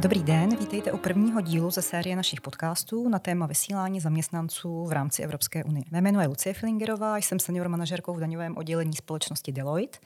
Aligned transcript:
Dobrý 0.00 0.22
den, 0.22 0.56
vítejte 0.56 0.92
u 0.92 0.98
prvního 0.98 1.40
dílu 1.40 1.70
ze 1.70 1.82
série 1.82 2.16
našich 2.16 2.40
podcastů 2.40 3.08
na 3.08 3.18
téma 3.18 3.46
vysílání 3.46 4.00
zaměstnanců 4.00 4.84
v 4.84 4.92
rámci 4.92 5.22
Evropské 5.22 5.64
unie. 5.64 5.84
Jméno 5.92 6.20
je 6.20 6.26
Lucie 6.26 6.54
Flingerová, 6.54 7.16
jsem 7.16 7.38
senior 7.38 7.68
manažerkou 7.68 8.14
v 8.14 8.20
daňovém 8.20 8.56
oddělení 8.56 8.92
společnosti 8.92 9.52
Deloitte 9.52 9.98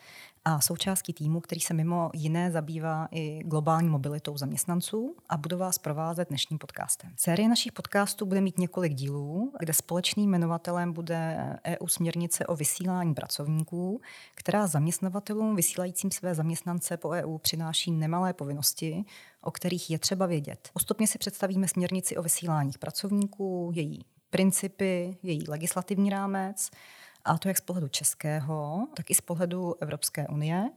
a 0.45 0.61
součástí 0.61 1.13
týmu, 1.13 1.41
který 1.41 1.61
se 1.61 1.75
mimo 1.75 2.11
jiné 2.15 2.51
zabývá 2.51 3.09
i 3.11 3.43
globální 3.45 3.89
mobilitou 3.89 4.37
zaměstnanců 4.39 5.17
a 5.29 5.37
budu 5.37 5.59
vás 5.59 5.79
provázet 5.79 6.29
dnešním 6.29 6.59
podcastem. 6.59 7.13
Série 7.17 7.49
našich 7.49 7.73
podcastů 7.73 8.27
bude 8.27 8.41
mít 8.41 8.59
několik 8.59 8.95
dílů, 8.95 9.53
kde 9.59 9.73
společným 9.73 10.31
jmenovatelem 10.31 10.93
bude 10.93 11.37
EU 11.67 11.87
směrnice 11.87 12.47
o 12.47 12.57
vysílání 12.57 13.15
pracovníků, 13.15 14.01
která 14.35 14.67
zaměstnavatelům 14.67 15.57
vysílajícím 15.57 16.11
své 16.11 16.35
zaměstnance 16.35 16.97
po 16.97 17.09
EU 17.09 17.39
přináší 17.39 17.91
nemalé 17.91 18.33
povinnosti, 18.33 19.05
o 19.41 19.51
kterých 19.51 19.91
je 19.91 19.99
třeba 19.99 20.27
vědět. 20.27 20.69
Postupně 20.73 21.07
si 21.07 21.19
představíme 21.19 21.69
směrnici 21.69 22.17
o 22.17 22.23
vysílání 22.23 22.73
pracovníků, 22.81 23.73
její 23.75 24.05
principy, 24.31 25.17
její 25.23 25.45
legislativní 25.49 26.11
rámec, 26.11 26.71
a 27.25 27.39
to 27.39 27.49
jak 27.49 27.59
z 27.59 27.61
pohledu 27.61 27.89
českého, 27.89 28.89
tak 28.95 29.11
i 29.11 29.15
z 29.15 29.21
pohledu 29.21 29.75
Evropské 29.83 30.29
unie. 30.29 30.71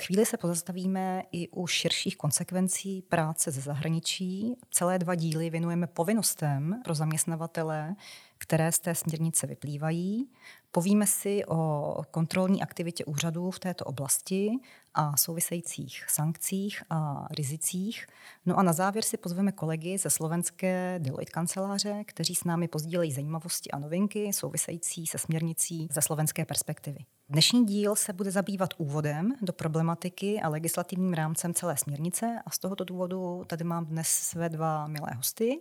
Chvíli 0.00 0.26
se 0.26 0.36
pozastavíme 0.36 1.22
i 1.32 1.48
u 1.48 1.66
širších 1.66 2.16
konsekvencí 2.16 3.02
práce 3.02 3.50
ze 3.50 3.60
zahraničí. 3.60 4.56
Celé 4.70 4.98
dva 4.98 5.14
díly 5.14 5.50
věnujeme 5.50 5.86
povinnostem 5.86 6.80
pro 6.84 6.94
zaměstnavatele, 6.94 7.94
které 8.38 8.72
z 8.72 8.78
té 8.78 8.94
směrnice 8.94 9.46
vyplývají. 9.46 10.30
Povíme 10.74 11.06
si 11.06 11.44
o 11.46 12.02
kontrolní 12.10 12.62
aktivitě 12.62 13.04
úřadů 13.04 13.50
v 13.50 13.58
této 13.58 13.84
oblasti 13.84 14.50
a 14.94 15.16
souvisejících 15.16 16.04
sankcích 16.08 16.82
a 16.90 17.26
rizicích. 17.30 18.06
No 18.46 18.58
a 18.58 18.62
na 18.62 18.72
závěr 18.72 19.04
si 19.04 19.16
pozveme 19.16 19.52
kolegy 19.52 19.98
ze 19.98 20.10
slovenské 20.10 20.98
Deloitte 20.98 21.32
kanceláře, 21.32 22.04
kteří 22.06 22.34
s 22.34 22.44
námi 22.44 22.68
pozdílejí 22.68 23.12
zajímavosti 23.12 23.70
a 23.70 23.78
novinky 23.78 24.32
související 24.32 25.06
se 25.06 25.18
směrnicí 25.18 25.88
ze 25.92 26.02
slovenské 26.02 26.44
perspektivy. 26.44 26.98
Dnešní 27.28 27.66
díl 27.66 27.96
se 27.96 28.12
bude 28.12 28.30
zabývat 28.30 28.70
úvodem 28.78 29.32
do 29.42 29.52
problematiky 29.52 30.40
a 30.40 30.48
legislativním 30.48 31.12
rámcem 31.12 31.54
celé 31.54 31.76
směrnice 31.76 32.38
a 32.46 32.50
z 32.50 32.58
tohoto 32.58 32.84
důvodu 32.84 33.44
tady 33.46 33.64
mám 33.64 33.86
dnes 33.86 34.08
své 34.08 34.48
dva 34.48 34.86
milé 34.86 35.10
hosty 35.16 35.60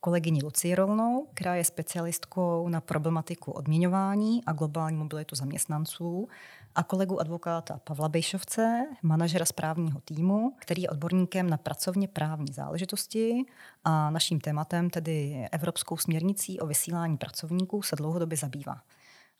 kolegyni 0.00 0.42
Lucii 0.42 0.74
Rolnou, 0.74 1.26
která 1.34 1.54
je 1.54 1.64
specialistkou 1.64 2.68
na 2.68 2.80
problematiku 2.80 3.52
odměňování 3.52 4.44
a 4.46 4.52
globální 4.52 4.96
mobilitu 4.96 5.34
zaměstnanců 5.34 6.28
a 6.74 6.82
kolegu 6.82 7.20
advokáta 7.20 7.80
Pavla 7.84 8.08
Bejšovce, 8.08 8.86
manažera 9.02 9.44
správního 9.44 10.00
týmu, 10.00 10.52
který 10.58 10.82
je 10.82 10.90
odborníkem 10.90 11.50
na 11.50 11.56
pracovně 11.56 12.08
právní 12.08 12.52
záležitosti 12.52 13.44
a 13.84 14.10
naším 14.10 14.40
tématem, 14.40 14.90
tedy 14.90 15.46
Evropskou 15.52 15.96
směrnicí 15.96 16.60
o 16.60 16.66
vysílání 16.66 17.16
pracovníků, 17.16 17.82
se 17.82 17.96
dlouhodobě 17.96 18.38
zabývá. 18.38 18.82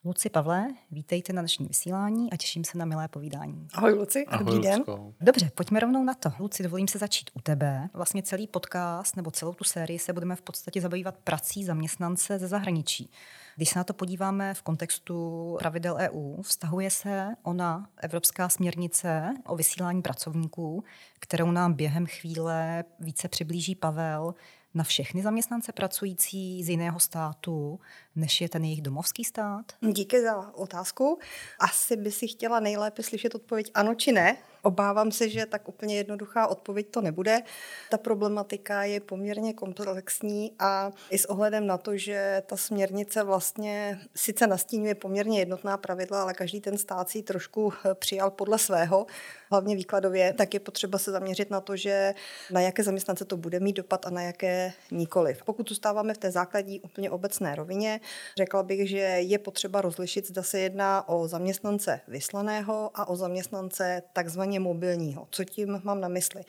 Luci 0.04 0.30
Pavle, 0.30 0.68
vítejte 0.90 1.32
na 1.32 1.42
dnešní 1.42 1.66
vysílání 1.66 2.32
a 2.32 2.36
těším 2.36 2.64
se 2.64 2.78
na 2.78 2.84
milé 2.84 3.08
povídání. 3.08 3.68
Ahoj 3.74 3.92
Luci, 3.92 4.26
Ahoj, 4.26 4.44
dobrý 4.44 4.62
den. 4.62 4.78
Lucko. 4.78 5.14
Dobře, 5.20 5.50
pojďme 5.54 5.80
rovnou 5.80 6.04
na 6.04 6.14
to. 6.14 6.32
Luci, 6.38 6.62
dovolím 6.62 6.88
se 6.88 6.98
začít 6.98 7.30
u 7.34 7.40
tebe. 7.40 7.88
Vlastně 7.94 8.22
celý 8.22 8.46
podcast 8.46 9.16
nebo 9.16 9.30
celou 9.30 9.52
tu 9.52 9.64
sérii 9.64 9.98
se 9.98 10.12
budeme 10.12 10.36
v 10.36 10.42
podstatě 10.42 10.80
zabývat 10.80 11.16
prací 11.16 11.64
zaměstnance 11.64 12.38
ze 12.38 12.48
zahraničí. 12.48 13.10
Když 13.56 13.68
se 13.68 13.78
na 13.78 13.84
to 13.84 13.94
podíváme 13.94 14.54
v 14.54 14.62
kontextu 14.62 15.56
pravidel 15.58 15.96
EU, 16.00 16.42
vztahuje 16.42 16.90
se 16.90 17.28
ona 17.42 17.88
Evropská 17.96 18.48
směrnice 18.48 19.34
o 19.46 19.56
vysílání 19.56 20.02
pracovníků, 20.02 20.84
kterou 21.18 21.50
nám 21.50 21.74
během 21.74 22.06
chvíle 22.06 22.84
více 23.00 23.28
přiblíží 23.28 23.74
Pavel, 23.74 24.34
na 24.74 24.84
všechny 24.84 25.22
zaměstnance 25.22 25.72
pracující 25.72 26.64
z 26.64 26.68
jiného 26.68 27.00
státu, 27.00 27.80
než 28.16 28.40
je 28.40 28.48
ten 28.48 28.64
jejich 28.64 28.82
domovský 28.82 29.24
stát? 29.24 29.72
Díky 29.80 30.22
za 30.22 30.54
otázku. 30.54 31.18
Asi 31.58 31.96
by 31.96 32.10
si 32.10 32.28
chtěla 32.28 32.60
nejlépe 32.60 33.02
slyšet 33.02 33.34
odpověď 33.34 33.70
ano 33.74 33.94
či 33.94 34.12
ne. 34.12 34.36
Obávám 34.62 35.12
se, 35.12 35.28
že 35.28 35.46
tak 35.46 35.68
úplně 35.68 35.96
jednoduchá 35.96 36.46
odpověď 36.46 36.86
to 36.90 37.00
nebude. 37.00 37.42
Ta 37.90 37.98
problematika 37.98 38.84
je 38.84 39.00
poměrně 39.00 39.52
komplexní 39.52 40.52
a 40.58 40.92
i 41.10 41.18
s 41.18 41.24
ohledem 41.24 41.66
na 41.66 41.78
to, 41.78 41.96
že 41.96 42.42
ta 42.46 42.56
směrnice 42.56 43.22
vlastně 43.22 44.00
sice 44.14 44.46
nastínuje 44.46 44.94
poměrně 44.94 45.38
jednotná 45.38 45.76
pravidla, 45.76 46.22
ale 46.22 46.34
každý 46.34 46.60
ten 46.60 46.78
stát 46.78 47.08
si 47.08 47.22
trošku 47.22 47.72
přijal 47.94 48.30
podle 48.30 48.58
svého, 48.58 49.06
hlavně 49.50 49.76
výkladově, 49.76 50.32
tak 50.32 50.54
je 50.54 50.60
potřeba 50.60 50.98
se 50.98 51.10
zaměřit 51.10 51.50
na 51.50 51.60
to, 51.60 51.76
že 51.76 52.14
na 52.50 52.60
jaké 52.60 52.82
zaměstnance 52.82 53.24
to 53.24 53.36
bude 53.36 53.60
mít 53.60 53.76
dopad 53.76 54.06
a 54.06 54.10
na 54.10 54.22
jaké 54.22 54.72
nikoliv. 54.90 55.42
Pokud 55.44 55.68
zůstáváme 55.68 56.14
v 56.14 56.18
té 56.18 56.30
základní 56.30 56.80
úplně 56.80 57.10
obecné 57.10 57.54
rovině, 57.54 58.00
řekla 58.36 58.62
bych, 58.62 58.88
že 58.88 58.98
je 58.98 59.38
potřeba 59.38 59.80
rozlišit, 59.80 60.26
zda 60.26 60.42
se 60.42 60.60
jedná 60.60 61.08
o 61.08 61.28
zaměstnance 61.28 62.00
vyslaného 62.08 62.90
a 62.94 63.08
o 63.08 63.16
zaměstnance 63.16 64.02
takzvaně 64.12 64.49
takzvaně 64.50 64.60
mobilního. 64.60 65.28
Co 65.30 65.44
tím 65.44 65.80
mám 65.84 66.00
na 66.00 66.08
mysli? 66.08 66.42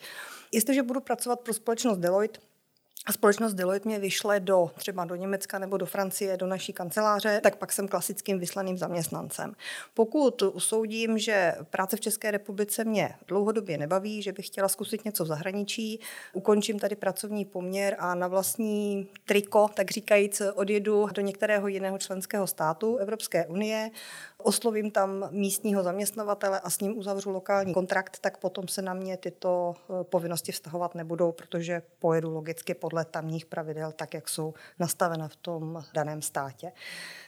Jestliže 0.52 0.82
budu 0.82 1.00
pracovat 1.00 1.40
pro 1.40 1.54
společnost 1.54 1.98
Deloitte, 1.98 2.40
a 3.06 3.12
společnost 3.12 3.54
Deloitte 3.54 3.88
mě 3.88 3.98
vyšle 3.98 4.40
do 4.40 4.70
třeba 4.76 5.04
do 5.04 5.14
Německa 5.14 5.58
nebo 5.58 5.76
do 5.76 5.86
Francie, 5.86 6.36
do 6.36 6.46
naší 6.46 6.72
kanceláře, 6.72 7.40
tak 7.42 7.56
pak 7.56 7.72
jsem 7.72 7.88
klasickým 7.88 8.38
vyslaným 8.38 8.78
zaměstnancem. 8.78 9.52
Pokud 9.94 10.42
usoudím, 10.42 11.18
že 11.18 11.54
práce 11.70 11.96
v 11.96 12.00
České 12.00 12.30
republice 12.30 12.84
mě 12.84 13.14
dlouhodobě 13.28 13.78
nebaví, 13.78 14.22
že 14.22 14.32
bych 14.32 14.46
chtěla 14.46 14.68
zkusit 14.68 15.04
něco 15.04 15.24
v 15.24 15.26
zahraničí, 15.26 16.00
ukončím 16.32 16.78
tady 16.78 16.96
pracovní 16.96 17.44
poměr 17.44 17.96
a 17.98 18.14
na 18.14 18.28
vlastní 18.28 19.08
triko, 19.24 19.68
tak 19.74 19.90
říkajíc, 19.90 20.42
odjedu 20.54 21.08
do 21.14 21.22
některého 21.22 21.68
jiného 21.68 21.98
členského 21.98 22.46
státu 22.46 22.96
Evropské 22.96 23.46
unie, 23.46 23.90
oslovím 24.42 24.90
tam 24.90 25.28
místního 25.30 25.82
zaměstnavatele 25.82 26.60
a 26.60 26.70
s 26.70 26.80
ním 26.80 26.98
uzavřu 26.98 27.30
lokální 27.30 27.74
kontrakt, 27.74 28.18
tak 28.18 28.38
potom 28.38 28.68
se 28.68 28.82
na 28.82 28.94
mě 28.94 29.16
tyto 29.16 29.74
eh, 29.76 30.04
povinnosti 30.04 30.52
vztahovat 30.52 30.94
nebudou, 30.94 31.32
protože 31.32 31.82
pojedu 31.98 32.30
logicky 32.30 32.74
podle 32.74 33.04
tamních 33.04 33.46
pravidel, 33.46 33.92
tak 33.92 34.14
jak 34.14 34.28
jsou 34.28 34.54
nastavena 34.78 35.28
v 35.28 35.36
tom 35.36 35.82
daném 35.94 36.22
státě. 36.22 36.72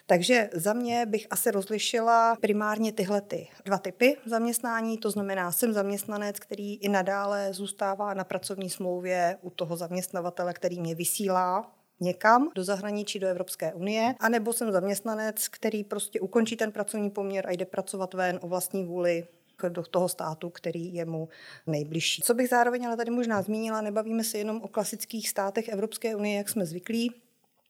Takže 0.07 0.51
za 0.53 0.73
mě 0.73 1.07
bych 1.07 1.27
asi 1.31 1.51
rozlišila 1.51 2.37
primárně 2.41 2.93
tyhle 2.93 3.21
ty 3.21 3.49
dva 3.65 3.79
typy 3.79 4.17
zaměstnání, 4.27 4.99
to 4.99 5.11
znamená, 5.11 5.53
jsem 5.53 5.73
zaměstnanec, 5.73 6.39
který 6.39 6.75
i 6.75 6.89
nadále 6.89 7.53
zůstává 7.53 8.15
na 8.15 8.25
pracovní 8.25 8.71
smlouvě 8.71 9.39
u 9.43 9.51
toho 9.51 9.77
zaměstnavatele, 9.77 10.53
který 10.53 10.81
mě 10.81 10.95
vysílá 10.95 11.74
někam 12.01 12.51
do 12.55 12.65
zahraničí, 12.65 13.19
do 13.19 13.29
Evropské 13.29 13.75
unie, 13.75 14.15
anebo 14.21 14.53
jsem 14.53 14.73
zaměstnanec, 14.73 15.49
který 15.49 15.85
prostě 15.85 16.21
ukončí 16.21 16.57
ten 16.57 16.73
pracovní 16.73 17.11
poměr 17.11 17.47
a 17.49 17.53
jde 17.53 17.65
pracovat 17.65 18.15
ven 18.15 18.39
o 18.43 18.49
vlastní 18.49 18.85
vůli 18.85 19.27
do 19.69 19.83
toho 19.83 20.09
státu, 20.09 20.51
který 20.51 20.95
je 20.95 21.05
mu 21.05 21.29
nejbližší. 21.67 22.23
Co 22.23 22.35
bych 22.35 22.49
zároveň 22.49 22.87
ale 22.87 22.97
tady 22.97 23.11
možná 23.11 23.43
zmínila, 23.43 23.81
nebavíme 23.81 24.25
se 24.25 24.39
jenom 24.39 24.63
o 24.63 24.69
klasických 24.69 25.29
státech 25.29 25.69
Evropské 25.69 26.17
unie, 26.17 26.37
jak 26.37 26.49
jsme 26.49 26.67
zvyklí, 26.67 27.13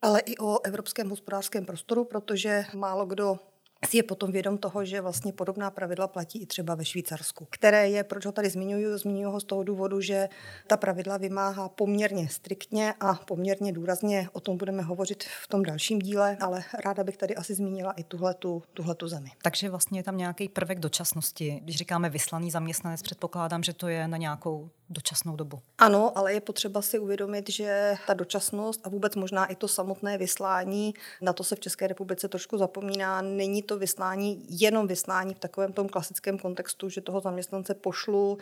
ale 0.03 0.21
i 0.21 0.37
o 0.39 0.65
evropském 0.65 1.11
hospodářském 1.11 1.65
prostoru, 1.65 2.05
protože 2.05 2.65
málo 2.75 3.06
kdo 3.06 3.39
si 3.87 3.97
je 3.97 4.03
potom 4.03 4.33
vědom 4.33 4.59
toho, 4.59 4.84
že 4.84 5.00
vlastně 5.00 5.33
podobná 5.33 5.71
pravidla 5.71 6.09
platí 6.09 6.43
i 6.43 6.47
třeba 6.47 6.75
ve 6.75 6.84
Švýcarsku, 6.84 7.47
které 7.50 7.89
je, 7.89 8.05
proč 8.05 8.27
ho 8.27 8.33
tady 8.33 8.50
zmiňuji, 8.50 8.99
zmiňuji 8.99 9.25
ho 9.25 9.41
z 9.41 9.45
toho 9.45 9.62
důvodu, 9.62 10.00
že 10.00 10.28
ta 10.67 10.77
pravidla 10.77 11.17
vymáhá 11.17 11.69
poměrně 11.69 12.28
striktně 12.28 12.94
a 13.00 13.15
poměrně 13.15 13.73
důrazně, 13.73 14.28
o 14.33 14.41
tom 14.41 14.56
budeme 14.56 14.83
hovořit 14.83 15.25
v 15.43 15.49
tom 15.49 15.62
dalším 15.62 15.99
díle, 15.99 16.37
ale 16.41 16.65
ráda 16.84 17.05
bych 17.05 17.17
tady 17.17 17.34
asi 17.34 17.55
zmínila 17.55 17.93
i 17.93 18.05
tuhletu, 18.05 18.62
tuhletu 18.73 19.09
zemi. 19.09 19.31
Takže 19.43 19.70
vlastně 19.70 19.99
je 19.99 20.03
tam 20.03 20.19
nějaký 20.19 20.49
prvek 20.49 20.81
dočasnosti. 20.81 21.61
Když 21.62 21.76
říkáme 21.76 22.11
vyslaný 22.11 22.50
zaměstnanec, 22.50 23.03
předpokládám, 23.03 23.62
že 23.62 23.73
to 23.73 23.88
je 23.88 24.09
na 24.09 24.17
nějakou 24.17 24.70
dočasnou 24.91 25.37
dobu. 25.37 25.61
Ano, 25.79 26.19
ale 26.19 26.33
je 26.33 26.41
potřeba 26.41 26.83
si 26.83 26.99
uvědomit, 26.99 27.51
že 27.51 27.95
ta 28.07 28.15
dočasnost 28.15 28.81
a 28.85 28.89
vůbec 28.89 29.17
možná 29.17 29.47
i 29.47 29.57
to 29.57 29.69
samotné 29.69 30.19
vyslání, 30.19 30.95
na 31.21 31.33
to 31.33 31.45
se 31.45 31.57
v 31.57 31.61
České 31.61 31.87
republice 31.87 32.29
trošku 32.29 32.59
zapomíná, 32.59 33.23
není 33.23 33.63
to 33.63 33.79
vyslání 33.79 34.47
jenom 34.49 34.87
vyslání 34.87 35.35
v 35.35 35.39
takovém 35.39 35.73
tom 35.73 35.89
klasickém 35.89 36.39
kontextu, 36.39 36.89
že 36.89 37.01
toho 37.01 37.21
zaměstnance 37.21 37.75
pošlu 37.75 38.39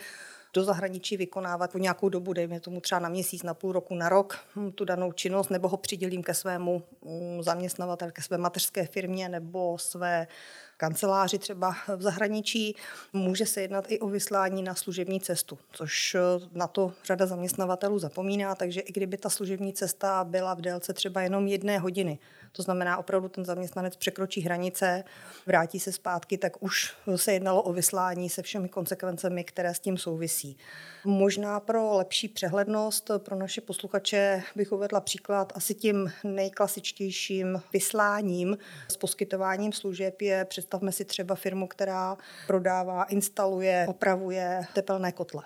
do 0.55 0.65
zahraničí 0.65 1.17
vykonávat 1.17 1.73
po 1.73 1.79
nějakou 1.79 2.09
dobu, 2.09 2.33
dejme 2.33 2.61
tomu 2.61 2.81
třeba 2.81 2.99
na 2.99 3.09
měsíc, 3.09 3.43
na 3.43 3.55
půl 3.55 3.73
roku, 3.73 3.95
na 3.95 4.09
rok 4.09 4.39
hm, 4.57 4.73
tu 4.73 4.85
danou 4.85 5.13
činnost, 5.13 5.51
nebo 5.51 5.69
ho 5.69 5.77
přidělím 5.77 6.23
ke 6.23 6.35
svému 6.35 6.83
hm, 7.05 7.43
zaměstnavateli, 7.43 8.13
ke 8.13 8.23
své 8.23 8.39
mateřské 8.39 8.87
firmě 8.87 9.29
nebo 9.29 9.79
své 9.79 10.27
kanceláři 10.83 11.39
třeba 11.39 11.77
v 11.97 12.03
zahraničí. 12.03 12.77
Může 13.13 13.47
se 13.47 13.61
jednat 13.61 13.85
i 13.89 14.01
o 14.01 14.09
vyslání 14.09 14.63
na 14.63 14.75
služební 14.75 15.21
cestu, 15.21 15.59
což 15.73 16.17
na 16.53 16.67
to 16.67 16.93
řada 17.05 17.27
zaměstnavatelů 17.27 17.99
zapomíná, 17.99 18.55
takže 18.55 18.81
i 18.81 18.93
kdyby 18.93 19.17
ta 19.17 19.31
služební 19.31 19.73
cesta 19.73 20.25
byla 20.25 20.55
v 20.55 20.61
délce 20.61 20.93
třeba 20.93 21.23
jenom 21.23 21.47
jedné 21.47 21.79
hodiny, 21.79 22.19
to 22.53 22.63
znamená 22.63 22.99
opravdu 22.99 23.29
ten 23.29 23.45
zaměstnanec 23.45 23.97
překročí 23.97 24.41
hranice, 24.41 25.05
vrátí 25.47 25.81
se 25.81 25.93
zpátky, 25.93 26.39
tak 26.39 26.63
už 26.63 26.95
se 27.17 27.33
jednalo 27.33 27.63
o 27.63 27.73
vyslání 27.73 28.29
se 28.31 28.43
všemi 28.43 28.69
konsekvencemi, 28.69 29.45
které 29.45 29.75
s 29.75 29.81
tím 29.81 29.99
souvisí. 29.99 30.57
Možná 31.05 31.61
pro 31.61 31.97
lepší 31.97 32.29
přehlednost 32.29 33.11
pro 33.19 33.37
naše 33.37 33.61
posluchače 33.61 34.43
bych 34.57 34.73
uvedla 34.73 35.01
příklad 35.01 35.53
asi 35.57 35.75
tím 35.75 36.13
nejklasičtějším 36.25 37.63
vysláním 37.73 38.59
s 38.89 38.97
poskytováním 38.97 39.73
služeb 39.73 40.23
je, 40.23 40.45
představme 40.73 40.93
si 40.93 41.05
třeba 41.05 41.35
firmu, 41.35 41.67
která 41.67 42.17
prodává, 42.47 43.05
instaluje, 43.05 43.87
opravuje 43.89 44.61
tepelné 44.75 45.13
kotle. 45.13 45.43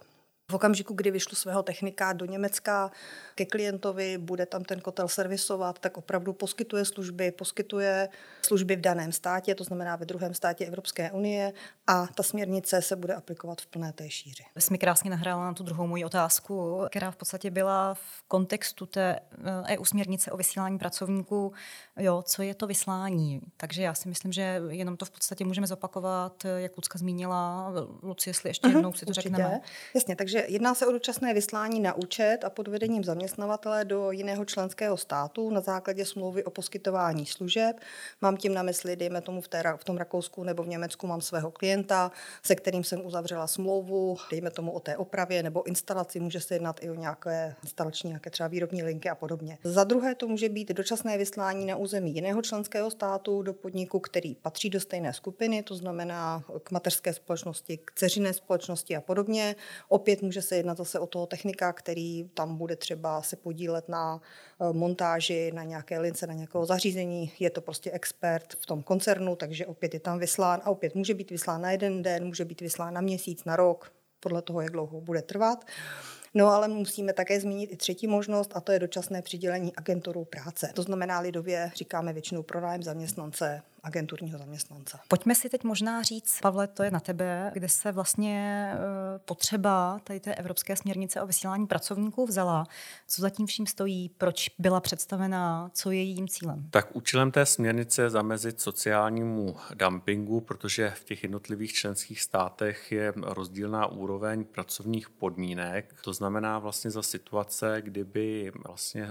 V 0.51 0.55
okamžiku, 0.55 0.95
kdy 0.95 1.11
vyšlu 1.11 1.37
svého 1.37 1.63
technika 1.63 2.13
do 2.13 2.25
Německa 2.25 2.91
ke 3.35 3.47
klientovi, 3.47 4.19
bude 4.19 4.47
tam 4.47 4.65
ten 4.65 4.81
kotel 4.81 5.09
servisovat, 5.09 5.79
tak 5.79 5.97
opravdu 5.97 6.33
poskytuje 6.33 6.85
služby, 6.85 7.31
poskytuje 7.31 8.09
služby 8.43 8.77
v 8.77 8.81
daném 8.81 9.13
státě, 9.13 9.55
to 9.55 9.65
znamená 9.65 9.97
ve 9.97 10.07
druhém 10.07 10.35
státě 10.35 10.67
Evropské 10.67 11.11
unie 11.11 11.53
a 11.87 12.07
ta 12.07 12.23
směrnice 12.23 12.83
se 12.83 12.97
bude 12.97 13.15
aplikovat 13.15 13.61
v 13.61 13.67
plné 13.67 13.93
té 13.93 14.11
šíři. 14.11 14.43
Jsi 14.59 14.73
mi 14.73 14.79
krásně 14.79 15.11
nahrála 15.11 15.45
na 15.45 15.55
tu 15.55 15.63
druhou 15.63 15.87
moji 15.87 16.05
otázku, 16.05 16.83
která 16.91 17.11
v 17.11 17.17
podstatě 17.17 17.51
byla 17.51 17.95
v 17.95 18.23
kontextu 18.29 18.87
té 18.87 19.21
EU 19.69 19.83
eh, 19.83 19.87
směrnice 19.87 20.31
o 20.31 20.37
vysílání 20.37 20.79
pracovníků, 20.79 21.53
jo, 21.97 22.23
co 22.27 22.43
je 22.43 22.55
to 22.55 22.67
vyslání. 22.67 23.41
Takže 23.57 23.83
já 23.83 23.95
si 23.95 24.09
myslím, 24.09 24.33
že 24.33 24.61
jenom 24.69 24.97
to 24.97 25.05
v 25.05 25.11
podstatě 25.11 25.45
můžeme 25.45 25.67
zopakovat, 25.67 26.47
jak 26.57 26.77
Lucka 26.77 26.99
zmínila. 26.99 27.73
Luci, 28.03 28.31
jestli 28.31 28.51
ještě 28.51 28.69
mhm, 28.69 28.77
jednou 28.77 28.93
si 28.93 29.05
to 29.05 29.11
Určitě. 29.11 29.29
řekneme. 29.29 29.61
Jasně, 29.95 30.17
takže 30.17 30.36
jedná 30.49 30.75
se 30.75 30.87
o 30.87 30.93
dočasné 30.93 31.35
vyslání 31.35 31.81
na 31.81 31.95
účet 31.95 32.39
a 32.45 32.51
pod 32.51 32.69
vedením 32.69 33.05
zaměstnavatele 33.05 33.85
do 33.85 34.11
jiného 34.11 34.45
členského 34.45 34.97
státu 34.97 35.51
na 35.51 35.61
základě 35.61 36.05
smlouvy 36.05 36.45
o 36.45 36.51
poskytování 36.51 37.27
služeb. 37.27 37.77
Mám 38.21 38.37
tím 38.37 38.55
na 38.55 38.63
mysli, 38.63 38.97
dejme 38.97 39.21
tomu 39.21 39.41
v, 39.41 39.49
té, 39.49 39.63
v 39.77 39.85
tom 39.85 39.97
Rakousku 39.97 40.45
nebo 40.45 40.63
v 40.63 40.69
Německu 40.69 41.07
mám 41.07 41.21
svého 41.21 41.51
klienta, 41.51 42.11
se 42.43 42.55
kterým 42.55 42.85
jsem 42.85 43.07
uzavřela 43.07 43.47
smlouvu, 43.47 44.17
dejme 44.31 44.51
tomu 44.51 44.73
o 44.73 44.81
té 44.81 44.97
opravě 44.97 45.43
nebo 45.43 45.67
instalaci, 45.67 46.21
může 46.21 46.41
se 46.41 46.55
jednat 46.55 46.85
i 46.85 46.91
o 46.91 46.95
nějaké 46.95 47.55
instalační, 47.63 48.09
nějaké 48.09 48.31
třeba 48.31 48.49
výrobní 48.49 48.83
linky 48.83 49.11
a 49.11 49.15
podobně. 49.15 49.59
Za 49.65 49.85
druhé 49.85 50.15
to 50.15 50.29
může 50.29 50.49
být 50.49 50.69
dočasné 50.69 51.19
vyslání 51.19 51.67
na 51.67 51.77
území 51.77 52.15
jiného 52.15 52.43
členského 52.43 52.91
státu 52.91 53.43
do 53.43 53.53
podniku, 53.53 54.01
který 54.01 54.35
patří 54.35 54.71
do 54.71 54.81
stejné 54.81 55.13
skupiny, 55.13 55.63
to 55.63 55.75
znamená 55.75 56.45
k 56.63 56.71
mateřské 56.71 57.13
společnosti, 57.13 57.79
k 57.85 57.93
ceřiné 57.95 58.33
společnosti 58.33 58.97
a 58.97 59.01
podobně. 59.01 59.57
Opět 59.89 60.23
může 60.27 60.43
se 60.43 60.57
jednat 60.57 60.77
zase 60.77 60.99
o 60.99 61.07
toho 61.07 61.27
technika, 61.27 61.73
který 61.73 62.31
tam 62.35 62.57
bude 62.57 62.77
třeba 62.77 63.23
se 63.23 63.37
podílet 63.37 63.89
na 63.89 64.21
eh, 64.61 64.73
montáži, 64.73 65.53
na 65.55 65.63
nějaké 65.65 65.99
lince, 65.99 66.27
na 66.27 66.35
nějakého 66.35 66.67
zařízení. 66.67 67.33
Je 67.39 67.51
to 67.51 67.61
prostě 67.61 67.91
expert 67.91 68.55
v 68.61 68.67
tom 68.67 68.83
koncernu, 68.83 69.37
takže 69.37 69.67
opět 69.67 69.95
je 69.95 70.01
tam 70.01 70.19
vyslán 70.19 70.61
a 70.65 70.71
opět 70.71 70.95
může 70.95 71.15
být 71.15 71.31
vyslán 71.31 71.63
na 71.63 71.71
jeden 71.71 72.03
den, 72.03 72.27
může 72.27 72.45
být 72.45 72.61
vyslán 72.61 72.95
na 72.95 73.01
měsíc, 73.01 73.45
na 73.45 73.57
rok, 73.57 73.93
podle 74.21 74.43
toho, 74.43 74.61
jak 74.61 74.73
dlouho 74.73 75.01
bude 75.01 75.23
trvat. 75.23 75.65
No 76.35 76.47
ale 76.47 76.69
musíme 76.69 77.13
také 77.13 77.41
zmínit 77.41 77.73
i 77.73 77.77
třetí 77.77 78.07
možnost 78.07 78.51
a 78.55 78.61
to 78.61 78.73
je 78.73 78.79
dočasné 78.79 79.23
přidělení 79.23 79.77
agenturou 79.77 80.25
práce. 80.25 80.71
To 80.75 80.83
znamená 80.83 81.21
lidově, 81.21 81.71
říkáme 81.75 82.13
většinou 82.13 82.43
pronájem 82.43 82.83
zaměstnance 82.83 83.63
agenturního 83.87 84.39
zaměstnance. 84.39 84.99
Pojďme 85.09 85.35
si 85.35 85.49
teď 85.49 85.65
možná 85.65 86.03
říct, 86.03 86.41
Pavle, 86.41 86.67
to 86.67 86.83
je 86.83 86.91
na 86.91 87.01
tebe, 87.01 87.51
kde 87.55 87.69
se 87.69 87.93
vlastně 87.93 88.71
eh, 88.75 88.79
potřeba 89.19 90.01
tady 90.05 90.21
té 90.21 90.35
evropské 90.35 90.77
směrnice 90.77 91.23
o 91.23 91.27
vysílání 91.27 91.67
pracovníků 91.67 92.27
vzala. 92.27 92.67
Co 93.07 93.23
zatím 93.23 93.47
vším 93.47 93.67
stojí, 93.67 94.09
proč 94.09 94.51
byla 94.59 94.81
představená, 94.81 95.71
co 95.75 95.91
je 95.91 95.99
jejím 95.99 96.29
cílem? 96.29 96.67
Tak 96.71 96.97
účelem 96.97 97.31
té 97.31 97.47
směrnice 97.47 98.03
je 98.03 98.11
zamezit 98.11 98.61
sociálnímu 98.61 99.57
dumpingu, 99.75 100.41
protože 100.41 100.91
v 100.91 101.05
těch 101.05 101.23
jednotlivých 101.23 101.73
členských 101.73 102.21
státech 102.21 102.93
je 102.93 103.13
rozdílná 103.17 103.87
úroveň 103.87 104.45
pracovních 104.45 105.11
podmínek. 105.11 105.95
To 106.05 106.13
znamená 106.13 106.59
vlastně 106.59 106.91
za 106.91 107.03
situace, 107.03 107.83
kdyby 107.85 108.53
vlastně 108.67 109.09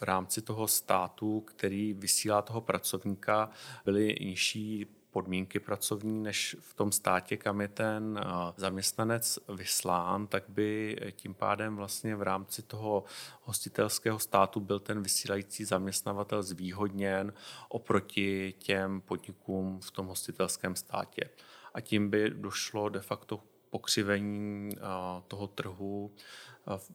v 0.00 0.02
rámci 0.02 0.42
toho 0.42 0.68
státu, 0.68 1.40
který 1.40 1.92
vysílá 1.92 2.42
toho 2.42 2.60
pracovníka, 2.60 3.50
byly 3.84 3.99
byly 4.00 4.16
nižší 4.20 4.86
podmínky 5.10 5.60
pracovní 5.60 6.22
než 6.22 6.56
v 6.60 6.74
tom 6.74 6.92
státě, 6.92 7.36
kam 7.36 7.60
je 7.60 7.68
ten 7.68 8.20
eh, 8.22 8.52
zaměstnanec 8.56 9.38
vyslán, 9.54 10.26
tak 10.26 10.44
by 10.48 10.96
tím 11.12 11.34
pádem 11.34 11.76
vlastně 11.76 12.16
v 12.16 12.22
rámci 12.22 12.62
toho 12.62 13.04
hostitelského 13.42 14.18
státu 14.18 14.60
byl 14.60 14.78
ten 14.78 15.02
vysílající 15.02 15.64
zaměstnavatel 15.64 16.42
zvýhodněn 16.42 17.32
oproti 17.68 18.54
těm 18.58 19.00
podnikům 19.00 19.80
v 19.80 19.90
tom 19.90 20.06
hostitelském 20.06 20.76
státě. 20.76 21.30
A 21.74 21.80
tím 21.80 22.10
by 22.10 22.30
došlo 22.30 22.88
de 22.88 23.00
facto 23.00 23.40
pokřivení 23.70 24.72
eh, 24.76 24.80
toho 25.28 25.46
trhu 25.46 26.10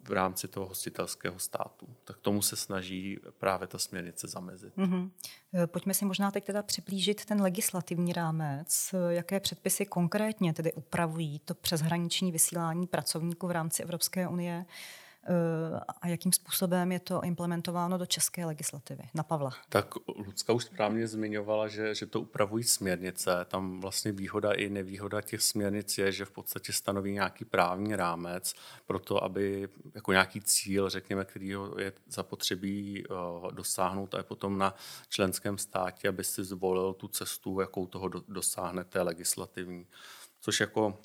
v 0.03 0.11
rámci 0.11 0.47
toho 0.47 0.65
hostitelského 0.65 1.39
státu. 1.39 1.87
Tak 2.03 2.17
tomu 2.17 2.41
se 2.41 2.55
snaží 2.55 3.19
právě 3.37 3.67
ta 3.67 3.77
směrnice 3.79 4.27
zamezit. 4.27 4.77
Mm-hmm. 4.77 5.09
Pojďme 5.65 5.93
si 5.93 6.05
možná 6.05 6.31
teď 6.31 6.45
teda 6.45 6.63
přiblížit 6.63 7.25
ten 7.25 7.41
legislativní 7.41 8.13
rámec. 8.13 8.95
Jaké 9.09 9.39
předpisy 9.39 9.85
konkrétně 9.85 10.53
tedy 10.53 10.73
upravují 10.73 11.39
to 11.39 11.53
přeshraniční 11.53 12.31
vysílání 12.31 12.87
pracovníků 12.87 13.47
v 13.47 13.51
rámci 13.51 13.83
Evropské 13.83 14.27
unie? 14.27 14.65
Eh, 15.27 15.79
a 16.01 16.07
jakým 16.07 16.33
způsobem 16.33 16.91
je 16.91 16.99
to 16.99 17.21
implementováno 17.21 17.97
do 17.97 18.05
české 18.05 18.45
legislativy. 18.45 19.03
Na 19.13 19.23
Pavla. 19.23 19.51
Tak 19.69 19.93
Lucka 20.07 20.53
už 20.53 20.63
správně 20.63 21.07
zmiňovala, 21.07 21.67
že, 21.67 21.95
že 21.95 22.05
to 22.05 22.21
upravují 22.21 22.63
směrnice. 22.63 23.45
Tam 23.47 23.81
vlastně 23.81 24.11
výhoda 24.11 24.51
i 24.51 24.69
nevýhoda 24.69 25.21
těch 25.21 25.41
směrnic 25.41 25.97
je, 25.97 26.11
že 26.11 26.25
v 26.25 26.31
podstatě 26.31 26.73
stanoví 26.73 27.11
nějaký 27.11 27.45
právní 27.45 27.95
rámec 27.95 28.53
pro 28.85 28.99
to, 28.99 29.23
aby 29.23 29.69
jako 29.95 30.11
nějaký 30.11 30.41
cíl, 30.41 30.89
řekněme, 30.89 31.25
který 31.25 31.47
je 31.77 31.93
zapotřebí 32.07 33.03
uh, 33.07 33.51
dosáhnout 33.51 34.13
a 34.13 34.17
je 34.17 34.23
potom 34.23 34.57
na 34.57 34.75
členském 35.09 35.57
státě, 35.57 36.07
aby 36.07 36.23
si 36.23 36.43
zvolil 36.43 36.93
tu 36.93 37.07
cestu, 37.07 37.59
jakou 37.59 37.87
toho 37.87 38.07
do, 38.07 38.21
dosáhnete 38.27 39.01
legislativní. 39.01 39.87
Což 40.41 40.59
jako 40.59 40.97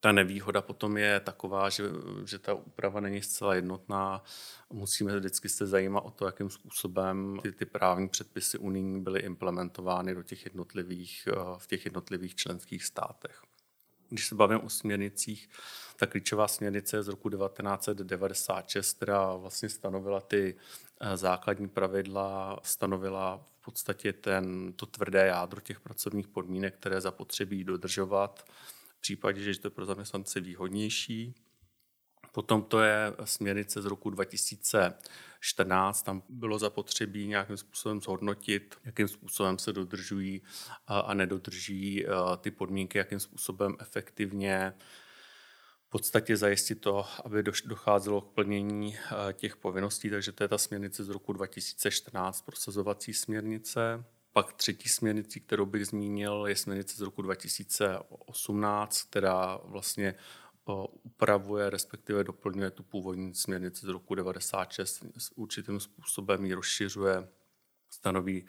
ta 0.00 0.12
nevýhoda 0.12 0.62
potom 0.62 0.96
je 0.96 1.20
taková, 1.20 1.68
že, 1.68 1.84
že 2.24 2.38
ta 2.38 2.54
úprava 2.54 3.00
není 3.00 3.22
zcela 3.22 3.54
jednotná. 3.54 4.24
Musíme 4.70 5.16
vždycky 5.16 5.48
se 5.48 5.66
zajímat 5.66 6.00
o 6.00 6.10
to, 6.10 6.26
jakým 6.26 6.50
způsobem 6.50 7.38
ty, 7.42 7.52
ty 7.52 7.66
právní 7.66 8.08
předpisy 8.08 8.58
unijní 8.58 9.00
byly 9.00 9.20
implementovány 9.20 10.14
do 10.14 10.22
těch 10.22 10.44
jednotlivých, 10.44 11.28
eh, 11.32 11.34
v 11.58 11.66
těch 11.66 11.84
jednotlivých 11.84 12.34
členských 12.34 12.84
státech. 12.84 13.42
Když 14.08 14.26
se 14.26 14.34
bavím 14.34 14.60
o 14.60 14.68
směrnicích, 14.68 15.48
ta 15.96 16.06
klíčová 16.06 16.48
směrnice 16.48 16.96
je 16.96 17.02
z 17.02 17.08
roku 17.08 17.30
1996, 17.30 18.96
která 18.96 19.34
vlastně 19.34 19.68
stanovila 19.68 20.20
ty 20.20 20.56
eh, 21.00 21.16
základní 21.16 21.68
pravidla, 21.68 22.60
stanovila 22.62 23.44
v 23.60 23.64
podstatě 23.64 24.12
ten, 24.12 24.72
to 24.72 24.86
tvrdé 24.86 25.26
jádro 25.26 25.60
těch 25.60 25.80
pracovních 25.80 26.28
podmínek, 26.28 26.74
které 26.74 27.00
zapotřebí 27.00 27.64
dodržovat 27.64 28.44
v 29.00 29.02
případě, 29.02 29.40
že 29.40 29.50
je 29.50 29.58
to 29.58 29.70
pro 29.70 29.86
zaměstnance 29.86 30.40
výhodnější. 30.40 31.34
Potom 32.32 32.62
to 32.62 32.80
je 32.80 33.12
směrnice 33.24 33.82
z 33.82 33.84
roku 33.84 34.10
2014, 34.10 36.02
tam 36.02 36.22
bylo 36.28 36.58
zapotřebí 36.58 37.26
nějakým 37.26 37.56
způsobem 37.56 38.00
zhodnotit, 38.00 38.74
jakým 38.84 39.08
způsobem 39.08 39.58
se 39.58 39.72
dodržují 39.72 40.42
a 40.86 41.14
nedodrží 41.14 42.06
ty 42.40 42.50
podmínky, 42.50 42.98
jakým 42.98 43.20
způsobem 43.20 43.76
efektivně 43.80 44.72
v 45.86 45.90
podstatě 45.90 46.36
zajistit 46.36 46.74
to, 46.74 47.06
aby 47.24 47.42
docházelo 47.64 48.20
k 48.20 48.34
plnění 48.34 48.98
těch 49.32 49.56
povinností, 49.56 50.10
takže 50.10 50.32
to 50.32 50.44
je 50.44 50.48
ta 50.48 50.58
směrnice 50.58 51.04
z 51.04 51.08
roku 51.08 51.32
2014, 51.32 52.42
prosazovací 52.42 53.14
směrnice. 53.14 54.04
Pak 54.32 54.52
třetí 54.52 54.88
směrnicí, 54.88 55.40
kterou 55.40 55.66
bych 55.66 55.86
zmínil, 55.86 56.46
je 56.46 56.56
směrnice 56.56 56.96
z 56.96 57.00
roku 57.00 57.22
2018, 57.22 59.02
která 59.02 59.58
vlastně 59.64 60.14
upravuje, 61.02 61.70
respektive 61.70 62.24
doplňuje 62.24 62.70
tu 62.70 62.82
původní 62.82 63.34
směrnici 63.34 63.86
z 63.86 63.88
roku 63.88 64.14
96 64.14 65.04
s 65.18 65.38
určitým 65.38 65.80
způsobem 65.80 66.44
ji 66.44 66.54
rozšiřuje, 66.54 67.28
stanoví 67.90 68.46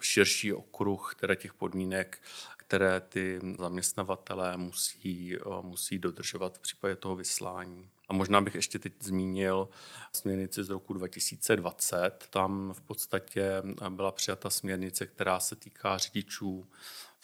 širší 0.00 0.52
okruh 0.52 1.14
teda 1.14 1.34
těch 1.34 1.54
podmínek, 1.54 2.22
které 2.56 3.00
ty 3.00 3.40
zaměstnavatelé 3.58 4.56
musí, 4.56 5.36
musí 5.60 5.98
dodržovat 5.98 6.58
v 6.58 6.60
případě 6.60 6.96
toho 6.96 7.16
vyslání. 7.16 7.90
A 8.08 8.12
možná 8.12 8.40
bych 8.40 8.54
ještě 8.54 8.78
teď 8.78 8.92
zmínil 9.00 9.68
směrnici 10.12 10.64
z 10.64 10.70
roku 10.70 10.94
2020. 10.94 12.26
Tam 12.30 12.72
v 12.72 12.80
podstatě 12.80 13.62
byla 13.88 14.12
přijata 14.12 14.50
směrnice, 14.50 15.06
která 15.06 15.40
se 15.40 15.56
týká 15.56 15.98
řidičů 15.98 16.66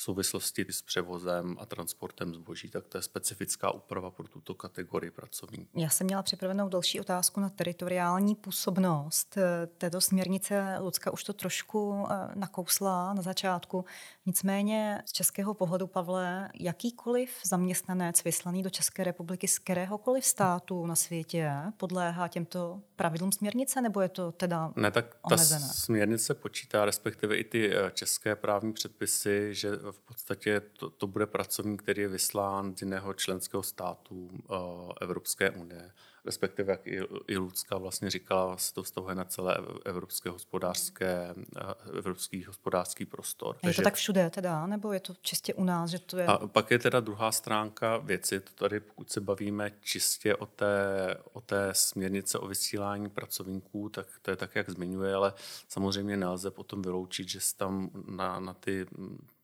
souvislosti 0.04 0.66
s 0.70 0.82
převozem 0.82 1.56
a 1.60 1.66
transportem 1.66 2.34
zboží, 2.34 2.70
tak 2.70 2.86
to 2.86 2.98
je 2.98 3.02
specifická 3.02 3.70
úprava 3.70 4.10
pro 4.10 4.28
tuto 4.28 4.54
kategorii 4.54 5.10
pracovníků. 5.10 5.80
Já 5.80 5.88
jsem 5.88 6.06
měla 6.06 6.22
připravenou 6.22 6.68
další 6.68 7.00
otázku 7.00 7.40
na 7.40 7.48
teritoriální 7.48 8.34
působnost 8.34 9.36
eh, 9.36 9.66
této 9.66 10.00
směrnice. 10.00 10.76
Lucka 10.80 11.10
už 11.10 11.24
to 11.24 11.32
trošku 11.32 12.06
eh, 12.10 12.14
nakousla 12.34 13.14
na 13.14 13.22
začátku. 13.22 13.84
Nicméně 14.26 15.02
z 15.06 15.12
českého 15.12 15.54
pohledu, 15.54 15.86
Pavle, 15.86 16.48
jakýkoliv 16.60 17.30
zaměstnanec 17.44 18.24
vyslaný 18.24 18.62
do 18.62 18.70
České 18.70 19.04
republiky 19.04 19.48
z 19.48 19.58
kteréhokoliv 19.58 20.24
státu 20.24 20.86
na 20.86 20.94
světě 20.94 21.50
podléhá 21.76 22.28
těmto 22.28 22.82
pravidlům 22.96 23.32
směrnice, 23.32 23.80
nebo 23.80 24.00
je 24.00 24.08
to 24.08 24.32
teda 24.32 24.72
Ne, 24.76 24.90
tak 24.90 25.14
ta 25.14 25.18
omezené? 25.22 25.68
směrnice 25.72 26.34
počítá, 26.34 26.84
respektive 26.84 27.36
i 27.36 27.44
ty 27.44 27.76
eh, 27.76 27.90
české 27.94 28.36
právní 28.36 28.72
předpisy, 28.72 29.48
že 29.54 29.70
v 29.94 30.00
podstatě 30.00 30.60
to, 30.60 30.90
to 30.90 31.06
bude 31.06 31.26
pracovník, 31.26 31.82
který 31.82 32.02
je 32.02 32.08
vyslán 32.08 32.76
z 32.76 32.82
jiného 32.82 33.14
členského 33.14 33.62
státu 33.62 34.30
uh, 34.48 34.92
Evropské 35.00 35.50
unie 35.50 35.90
respektive 36.24 36.72
jak 36.72 36.86
i, 36.86 37.00
i 37.28 37.36
Lucka 37.36 37.78
vlastně 37.78 38.10
říkala, 38.10 38.56
se 38.56 38.74
to 38.74 38.82
vztahuje 38.82 39.14
na 39.14 39.24
celé 39.24 39.58
evropské 39.84 40.30
hospodářské, 40.30 41.34
eh, 41.56 41.98
evropský 41.98 42.44
hospodářský 42.44 43.06
prostor. 43.06 43.56
A 43.62 43.68
je 43.68 43.74
to 43.74 43.82
tak 43.82 43.94
všude 43.94 44.30
teda, 44.30 44.66
nebo 44.66 44.92
je 44.92 45.00
to 45.00 45.14
čistě 45.22 45.54
u 45.54 45.64
nás, 45.64 45.90
že 45.90 45.98
to 45.98 46.18
je... 46.18 46.26
A 46.26 46.46
pak 46.46 46.70
je 46.70 46.78
teda 46.78 47.00
druhá 47.00 47.32
stránka 47.32 47.96
věci, 47.96 48.40
to 48.40 48.52
tady 48.54 48.80
pokud 48.80 49.12
se 49.12 49.20
bavíme 49.20 49.72
čistě 49.80 50.36
o 50.36 50.46
té, 50.46 51.16
o 51.32 51.40
té 51.40 51.68
směrnice 51.72 52.38
o 52.38 52.48
vysílání 52.48 53.10
pracovníků, 53.10 53.88
tak 53.88 54.06
to 54.22 54.30
je 54.30 54.36
tak, 54.36 54.54
jak 54.54 54.70
zmiňuje, 54.70 55.14
ale 55.14 55.32
samozřejmě 55.68 56.16
nelze 56.16 56.50
potom 56.50 56.82
vyloučit, 56.82 57.28
že 57.28 57.40
se 57.40 57.56
tam 57.56 57.90
na, 58.06 58.40
na 58.40 58.54
ty 58.54 58.86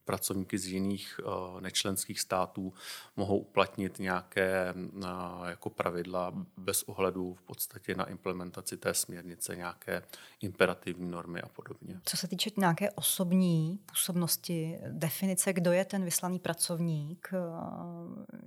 pracovníky 0.04 0.58
z 0.58 0.66
jiných 0.66 1.20
uh, 1.24 1.60
nečlenských 1.60 2.20
států 2.20 2.72
mohou 3.16 3.38
uplatnit 3.38 3.98
nějaké 3.98 4.74
uh, 4.74 5.48
jako 5.48 5.70
pravidla 5.70 6.32
bez 6.56 6.82
ohledu 6.82 7.34
v 7.34 7.42
podstatě 7.42 7.94
na 7.94 8.04
implementaci 8.04 8.76
té 8.76 8.94
směrnice, 8.94 9.56
nějaké 9.56 10.02
imperativní 10.40 11.10
normy 11.10 11.40
a 11.40 11.48
podobně. 11.48 12.00
Co 12.04 12.16
se 12.16 12.28
týče 12.28 12.50
nějaké 12.56 12.90
osobní 12.90 13.78
působnosti, 13.86 14.78
definice, 14.88 15.52
kdo 15.52 15.72
je 15.72 15.84
ten 15.84 16.04
vyslaný 16.04 16.38
pracovník, 16.38 17.28
eh, 17.32 17.38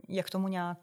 jak 0.08 0.30
tomu 0.30 0.48
nějak 0.48 0.78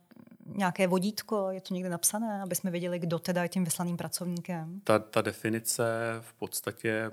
nějaké 0.46 0.86
vodítko, 0.86 1.50
je 1.50 1.60
to 1.60 1.74
někde 1.74 1.90
napsané, 1.90 2.42
aby 2.42 2.54
jsme 2.54 2.70
věděli, 2.70 2.98
kdo 2.98 3.18
teda 3.18 3.42
je 3.42 3.48
tím 3.48 3.64
vyslaným 3.64 3.96
pracovníkem? 3.96 4.80
Ta, 4.84 4.98
ta 4.98 5.22
definice 5.22 5.84
v 6.20 6.32
podstatě 6.32 7.10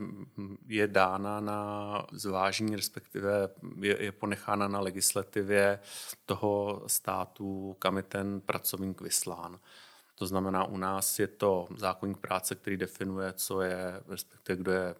je 0.68 0.88
dána 0.88 1.40
na 1.40 2.06
zvážení, 2.12 2.76
respektive 2.76 3.50
je, 3.82 4.04
je 4.04 4.12
ponechána 4.12 4.68
na 4.68 4.80
legislativě 4.80 5.80
toho 6.26 6.84
státu, 6.88 7.76
kam 7.80 7.98
je 7.98 8.04
ten 8.04 8.42
pracovník 8.42 9.02
vyslán. 9.02 9.60
To 10.16 10.28
znamená, 10.28 10.64
u 10.64 10.78
nás 10.78 11.20
je 11.20 11.28
to 11.28 11.68
zákonník 11.78 12.18
práce, 12.18 12.56
který 12.56 12.78
definuje, 12.78 13.34
co 13.34 13.62
je, 13.62 14.02
respektive 14.08 14.58
kdo 14.58 14.72
je 14.72 14.96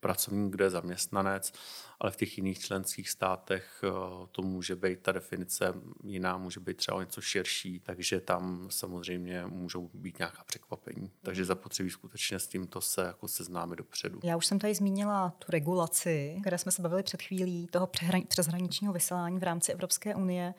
pracovník, 0.00 0.52
kdo 0.52 0.64
je 0.64 0.70
zaměstnanec, 0.70 1.52
ale 2.00 2.10
v 2.10 2.16
těch 2.16 2.38
jiných 2.38 2.58
členských 2.58 3.10
státech 3.10 3.84
eh, 3.84 3.88
to 4.32 4.42
může 4.42 4.76
být, 4.76 5.00
ta 5.00 5.12
definice 5.12 5.74
jiná, 6.04 6.38
může 6.38 6.60
být 6.60 6.76
třeba 6.76 7.00
něco 7.00 7.20
širší, 7.20 7.80
takže 7.80 8.20
tam 8.20 8.66
samozřejmě 8.70 9.46
můžou 9.46 9.90
být 9.94 10.18
nějaká 10.18 10.44
překvapení. 10.44 11.10
Takže 11.22 11.44
zapotřebí 11.44 11.90
skutečně 11.90 12.38
s 12.38 12.46
tímto 12.46 12.80
se 12.80 13.02
jako 13.02 13.28
seznámit 13.28 13.76
dopředu. 13.76 14.20
Já 14.24 14.36
už 14.36 14.46
jsem 14.46 14.58
tady 14.58 14.74
zmínila 14.74 15.30
tu 15.38 15.52
regulaci, 15.52 16.36
které 16.40 16.58
jsme 16.58 16.72
se 16.72 16.82
bavili 16.82 17.02
před 17.02 17.22
chvílí, 17.22 17.66
toho 17.66 17.88
přeshraničního 18.28 18.92
vysílání 18.92 19.38
v 19.38 19.42
rámci 19.42 19.72
Evropské 19.72 20.14
unie. 20.14 20.54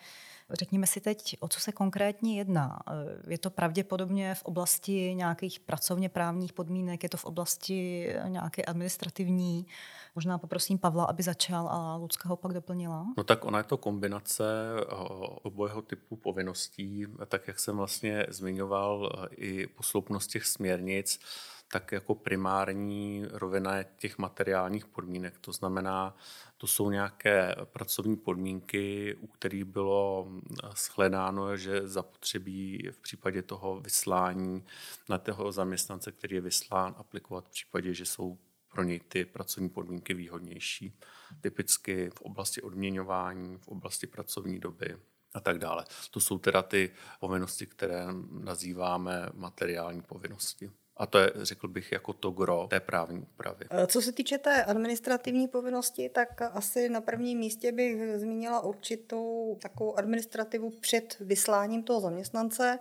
Řekněme 0.54 0.88
si 0.88 1.02
teď, 1.02 1.38
o 1.40 1.48
co 1.48 1.60
se 1.60 1.72
konkrétně 1.72 2.38
jedná. 2.38 2.80
Je 3.28 3.38
to 3.38 3.50
pravděpodobně 3.50 4.36
v 4.36 4.44
oblasti 4.44 5.16
nějakých 5.16 5.60
pracovně 5.60 6.10
právních 6.10 6.54
podmínek, 6.54 7.04
je 7.04 7.10
to 7.10 7.18
v 7.18 7.26
oblasti 7.26 8.10
nějaké 8.28 8.64
administrativní. 8.64 9.66
Možná 10.16 10.38
poprosím 10.38 10.78
Pavla, 10.78 11.06
aby 11.06 11.24
začal 11.24 11.70
a 11.70 11.96
Lucka 11.96 12.30
ho 12.30 12.36
pak 12.36 12.54
doplnila. 12.54 13.06
No 13.18 13.24
tak 13.24 13.46
ona 13.46 13.58
je 13.58 13.64
to 13.64 13.78
kombinace 13.78 14.44
obojeho 15.44 15.82
typu 15.82 16.16
povinností, 16.16 17.06
tak 17.28 17.48
jak 17.48 17.60
jsem 17.60 17.78
vlastně 17.78 18.26
zmiňoval 18.30 19.28
i 19.32 19.68
posloupnost 19.68 20.32
těch 20.32 20.46
směrnic, 20.46 21.20
tak 21.72 21.92
jako 21.92 22.16
primární 22.16 23.26
rovina 23.32 23.78
je 23.78 23.86
těch 23.98 24.18
materiálních 24.18 24.86
podmínek. 24.86 25.40
To 25.40 25.52
znamená, 25.52 26.16
to 26.58 26.68
jsou 26.68 26.90
nějaké 26.90 27.56
pracovní 27.66 28.16
podmínky, 28.16 29.16
u 29.16 29.28
kterých 29.28 29.66
bylo 29.66 30.28
shledáno, 30.76 31.58
že 31.58 31.88
zapotřebí 31.88 32.90
v 32.92 32.98
případě 32.98 33.42
toho 33.42 33.80
vyslání 33.80 34.66
na 35.10 35.18
toho 35.18 35.52
zaměstnance, 35.52 36.12
který 36.12 36.36
je 36.36 36.42
vyslán, 36.42 36.96
aplikovat 36.98 37.46
v 37.48 37.52
případě, 37.52 37.94
že 37.94 38.06
jsou 38.06 38.38
pro 38.72 38.84
něj 38.84 39.00
ty 39.00 39.26
pracovní 39.26 39.70
podmínky 39.70 40.14
výhodnější. 40.14 41.00
Typicky 41.42 42.10
v 42.10 42.22
oblasti 42.22 42.62
odměňování, 42.62 43.58
v 43.58 43.68
oblasti 43.68 44.08
pracovní 44.08 44.60
doby 44.60 44.98
a 45.34 45.40
tak 45.40 45.58
dále. 45.58 45.86
To 46.12 46.20
jsou 46.20 46.40
teda 46.40 46.62
ty 46.62 46.92
povinnosti, 47.20 47.66
které 47.66 48.06
nazýváme 48.32 49.30
materiální 49.34 50.02
povinnosti. 50.02 50.72
A 51.02 51.06
to 51.06 51.18
je, 51.18 51.32
řekl 51.36 51.68
bych, 51.68 51.92
jako 51.92 52.14
to 52.14 52.32
gro 52.32 52.68
té 52.70 52.80
právní 52.80 53.22
úpravy. 53.22 53.66
Eh, 53.70 53.88
co 53.88 54.02
se 54.02 54.12
týče 54.12 54.38
té 54.38 54.64
administrativní 54.64 55.48
povinnosti, 55.48 56.10
tak 56.10 56.42
asi 56.42 56.90
na 56.90 57.02
prvním 57.02 57.40
místě 57.40 57.72
bych 57.72 58.20
zmínila 58.20 58.64
určitou 58.64 59.58
takovou 59.62 59.98
administrativu 59.98 60.70
před 60.70 61.18
vysláním 61.20 61.84
toho 61.84 62.00
zaměstnance. 62.00 62.80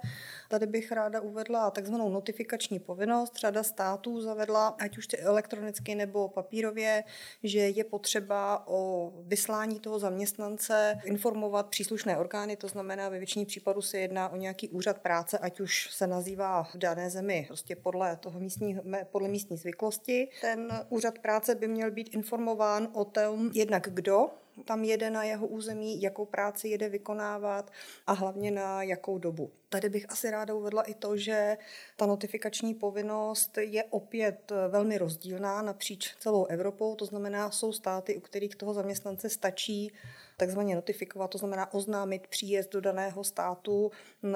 Tady 0.49 0.67
bych 0.67 0.93
ráda 0.93 1.21
uvedla 1.21 1.71
takzvanou 1.71 2.09
notifikační 2.09 2.79
povinnost. 2.79 3.37
Řada 3.37 3.63
států 3.63 4.21
zavedla, 4.21 4.69
ať 4.69 4.99
už 4.99 5.07
elektronicky 5.19 5.95
nebo 5.95 6.29
papírově, 6.29 7.05
že 7.43 7.59
je 7.59 7.85
potřeba 7.85 8.65
o 8.67 9.13
vyslání 9.23 9.81
toho 9.81 9.99
zaměstnance 9.99 10.99
informovat 11.05 11.67
příslušné 11.67 12.19
orgány, 12.19 12.57
to 12.57 12.69
znamená 12.69 13.09
ve 13.09 13.19
většině 13.19 13.47
případů 13.47 13.83
se 13.83 13.99
jedná 13.99 14.29
o 14.29 14.37
nějaký 14.37 14.69
úřad 14.69 14.99
práce, 14.99 15.39
ať 15.39 15.61
už 15.61 15.89
se 15.91 16.07
nazývá 16.07 16.63
v 16.63 16.77
dané 16.77 17.11
zemi 17.11 17.45
prostě 17.49 17.77
podle 17.77 18.10
toho 18.17 18.41
místní, 18.41 18.79
podle 19.05 19.29
místní 19.29 19.57
zvyklosti. 19.57 20.29
Ten 20.41 20.87
úřad 20.89 21.19
práce 21.19 21.55
by 21.55 21.69
měl 21.69 21.91
být 21.91 22.15
informován 22.15 22.89
o 22.93 23.05
tom, 23.05 23.51
jednak 23.55 23.89
kdo 23.91 24.31
tam 24.65 24.85
jede 24.85 25.11
na 25.11 25.25
jeho 25.25 25.47
území, 25.47 26.03
jakou 26.03 26.25
práci 26.25 26.69
jede 26.69 26.89
vykonávat 26.89 27.71
a 28.07 28.13
hlavně 28.13 28.51
na 28.51 28.83
jakou 28.83 29.19
dobu. 29.19 29.51
Tady 29.73 29.89
bych 29.89 30.11
asi 30.11 30.31
ráda 30.31 30.55
uvedla 30.55 30.83
i 30.83 30.95
to, 30.95 31.17
že 31.17 31.59
ta 31.97 32.07
notifikační 32.07 32.75
povinnost 32.75 33.59
je 33.59 33.85
opět 33.85 34.53
velmi 34.69 34.99
rozdílná 34.99 35.63
napříč 35.63 36.15
celou 36.19 36.45
Evropou, 36.45 36.95
to 36.95 37.05
znamená, 37.05 37.51
jsou 37.51 37.73
státy, 37.73 38.17
u 38.17 38.21
kterých 38.21 38.57
toho 38.57 38.75
zaměstnance 38.75 39.29
stačí 39.29 39.93
takzvaně 40.37 40.75
notifikovat, 40.75 41.31
to 41.31 41.39
znamená 41.39 41.75
oznámit 41.75 42.27
příjezd 42.27 42.73
do 42.73 42.81
daného 42.81 43.25
státu 43.25 43.91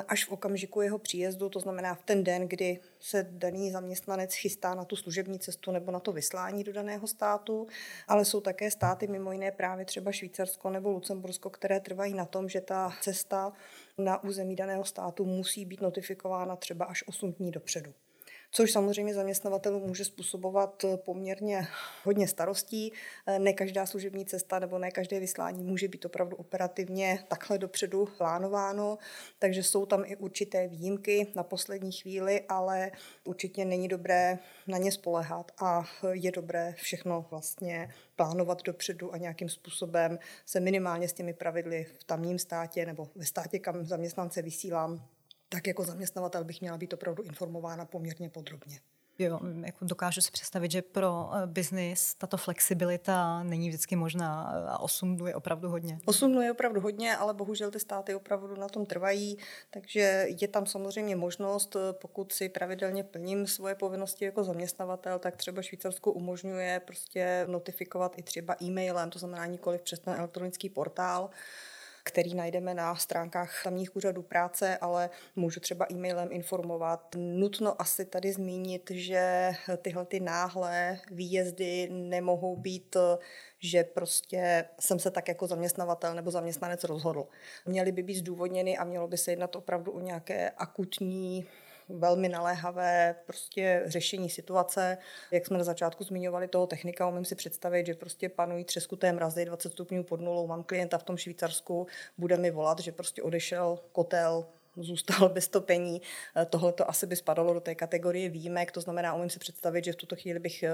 až 0.08 0.24
v 0.24 0.32
okamžiku 0.32 0.80
jeho 0.80 0.98
příjezdu, 0.98 1.48
to 1.48 1.60
znamená 1.60 1.94
v 1.94 2.02
ten 2.02 2.24
den, 2.24 2.48
kdy 2.48 2.80
se 3.00 3.26
daný 3.30 3.70
zaměstnanec 3.70 4.34
chystá 4.34 4.74
na 4.74 4.84
tu 4.84 4.96
služební 4.96 5.38
cestu 5.38 5.70
nebo 5.70 5.92
na 5.92 6.00
to 6.00 6.12
vyslání 6.12 6.64
do 6.64 6.72
daného 6.72 7.06
státu, 7.06 7.66
ale 8.08 8.24
jsou 8.24 8.40
také 8.40 8.70
státy, 8.70 9.06
mimo 9.06 9.32
jiné 9.32 9.52
právě 9.52 9.84
třeba 9.84 10.12
Švýcarsko 10.12 10.70
nebo 10.70 10.90
Lucembursko, 10.90 11.50
které 11.50 11.80
trvají 11.80 12.14
na 12.14 12.24
tom, 12.24 12.48
že 12.48 12.60
ta 12.60 12.92
cesta 13.00 13.52
na 13.98 14.24
území 14.24 14.56
daného 14.56 14.84
státu 14.84 15.24
musí 15.24 15.64
být 15.64 15.80
notifikována 15.80 16.56
třeba 16.56 16.84
až 16.84 17.04
8 17.06 17.32
dní 17.32 17.50
dopředu 17.50 17.94
což 18.56 18.72
samozřejmě 18.72 19.14
zaměstnavatelům 19.14 19.82
může 19.82 20.04
způsobovat 20.04 20.84
poměrně 20.96 21.66
hodně 22.04 22.28
starostí. 22.28 22.92
Ne 23.38 23.52
každá 23.52 23.86
služební 23.86 24.26
cesta 24.26 24.58
nebo 24.58 24.78
ne 24.78 24.90
každé 24.90 25.20
vyslání 25.20 25.64
může 25.64 25.88
být 25.88 26.04
opravdu 26.04 26.36
operativně 26.36 27.24
takhle 27.28 27.58
dopředu 27.58 28.08
plánováno, 28.18 28.98
takže 29.38 29.62
jsou 29.62 29.86
tam 29.86 30.02
i 30.06 30.16
určité 30.16 30.68
výjimky 30.68 31.26
na 31.36 31.42
poslední 31.42 31.92
chvíli, 31.92 32.44
ale 32.48 32.90
určitě 33.24 33.64
není 33.64 33.88
dobré 33.88 34.38
na 34.66 34.78
ně 34.78 34.92
spolehat 34.92 35.52
a 35.62 35.84
je 36.12 36.32
dobré 36.32 36.74
všechno 36.76 37.26
vlastně 37.30 37.94
plánovat 38.16 38.62
dopředu 38.62 39.14
a 39.14 39.16
nějakým 39.16 39.48
způsobem 39.48 40.18
se 40.46 40.60
minimálně 40.60 41.08
s 41.08 41.12
těmi 41.12 41.34
pravidly 41.34 41.86
v 42.00 42.04
tamním 42.04 42.38
státě 42.38 42.86
nebo 42.86 43.08
ve 43.14 43.24
státě, 43.24 43.58
kam 43.58 43.84
zaměstnance 43.84 44.42
vysílám, 44.42 45.08
tak 45.54 45.66
jako 45.66 45.84
zaměstnavatel 45.84 46.44
bych 46.44 46.60
měla 46.60 46.78
být 46.78 46.92
opravdu 46.92 47.22
informována 47.22 47.84
poměrně 47.84 48.30
podrobně. 48.30 48.80
Jo, 49.18 49.40
jako 49.64 49.84
dokážu 49.84 50.20
si 50.20 50.30
představit, 50.30 50.70
že 50.70 50.82
pro 50.82 51.30
eh, 51.32 51.46
biznis 51.46 52.14
tato 52.14 52.36
flexibilita 52.36 53.42
není 53.42 53.68
vždycky 53.68 53.96
možná 53.96 54.42
a 54.68 54.78
8 54.78 55.16
dnů 55.16 55.26
je 55.26 55.34
opravdu 55.34 55.68
hodně. 55.68 55.98
8 56.04 56.32
dnů 56.32 56.40
je 56.40 56.52
opravdu 56.52 56.80
hodně, 56.80 57.16
ale 57.16 57.34
bohužel 57.34 57.70
ty 57.70 57.80
státy 57.80 58.14
opravdu 58.14 58.56
na 58.56 58.68
tom 58.68 58.86
trvají, 58.86 59.38
takže 59.70 60.26
je 60.40 60.48
tam 60.48 60.66
samozřejmě 60.66 61.16
možnost, 61.16 61.76
eh, 61.76 61.92
pokud 61.92 62.32
si 62.32 62.48
pravidelně 62.48 63.04
plním 63.04 63.46
svoje 63.46 63.74
povinnosti 63.74 64.24
jako 64.24 64.44
zaměstnavatel, 64.44 65.18
tak 65.18 65.36
třeba 65.36 65.62
Švýcarsko 65.62 66.12
umožňuje 66.12 66.80
prostě 66.84 67.46
notifikovat 67.48 68.18
i 68.18 68.22
třeba 68.22 68.56
e-mailem, 68.62 69.10
to 69.10 69.18
znamená 69.18 69.46
nikoli 69.46 69.78
přes 69.78 69.98
ten 69.98 70.14
elektronický 70.14 70.68
portál, 70.68 71.30
který 72.04 72.34
najdeme 72.34 72.74
na 72.74 72.94
stránkách 72.94 73.64
tamních 73.64 73.96
úřadů 73.96 74.22
práce, 74.22 74.78
ale 74.78 75.10
můžu 75.36 75.60
třeba 75.60 75.86
e-mailem 75.92 76.28
informovat. 76.32 77.14
Nutno 77.16 77.82
asi 77.82 78.04
tady 78.04 78.32
zmínit, 78.32 78.90
že 78.90 79.52
tyhle 79.82 80.06
ty 80.06 80.20
náhle 80.20 80.98
výjezdy 81.10 81.88
nemohou 81.92 82.56
být 82.56 82.96
že 83.64 83.84
prostě 83.84 84.64
jsem 84.80 84.98
se 84.98 85.10
tak 85.10 85.28
jako 85.28 85.46
zaměstnavatel 85.46 86.14
nebo 86.14 86.30
zaměstnanec 86.30 86.84
rozhodl. 86.84 87.26
Měly 87.66 87.92
by 87.92 88.02
být 88.02 88.14
zdůvodněny 88.14 88.78
a 88.78 88.84
mělo 88.84 89.08
by 89.08 89.18
se 89.18 89.32
jednat 89.32 89.56
opravdu 89.56 89.92
o 89.92 90.00
nějaké 90.00 90.50
akutní 90.50 91.46
velmi 91.88 92.28
naléhavé 92.28 93.14
prostě 93.26 93.82
řešení 93.86 94.30
situace. 94.30 94.98
Jak 95.30 95.46
jsme 95.46 95.58
na 95.58 95.64
začátku 95.64 96.04
zmiňovali 96.04 96.48
toho 96.48 96.66
technika, 96.66 97.08
umím 97.08 97.24
si 97.24 97.34
představit, 97.34 97.86
že 97.86 97.94
prostě 97.94 98.28
panují 98.28 98.64
třeskuté 98.64 99.12
mrazy 99.12 99.44
20 99.44 99.72
stupňů 99.72 100.04
pod 100.04 100.20
nulou, 100.20 100.46
mám 100.46 100.62
klienta 100.62 100.98
v 100.98 101.02
tom 101.02 101.16
Švýcarsku, 101.16 101.86
bude 102.18 102.36
mi 102.36 102.50
volat, 102.50 102.78
že 102.78 102.92
prostě 102.92 103.22
odešel 103.22 103.78
kotel, 103.92 104.46
zůstal 104.76 105.28
bez 105.28 105.48
topení. 105.48 106.02
Tohle 106.50 106.72
to 106.72 106.90
asi 106.90 107.06
by 107.06 107.16
spadalo 107.16 107.54
do 107.54 107.60
té 107.60 107.74
kategorie 107.74 108.28
výjimek, 108.28 108.72
to 108.72 108.80
znamená, 108.80 109.14
umím 109.14 109.30
si 109.30 109.38
představit, 109.38 109.84
že 109.84 109.92
v 109.92 109.96
tuto 109.96 110.16
chvíli 110.16 110.38
bych 110.38 110.62
eh, 110.62 110.72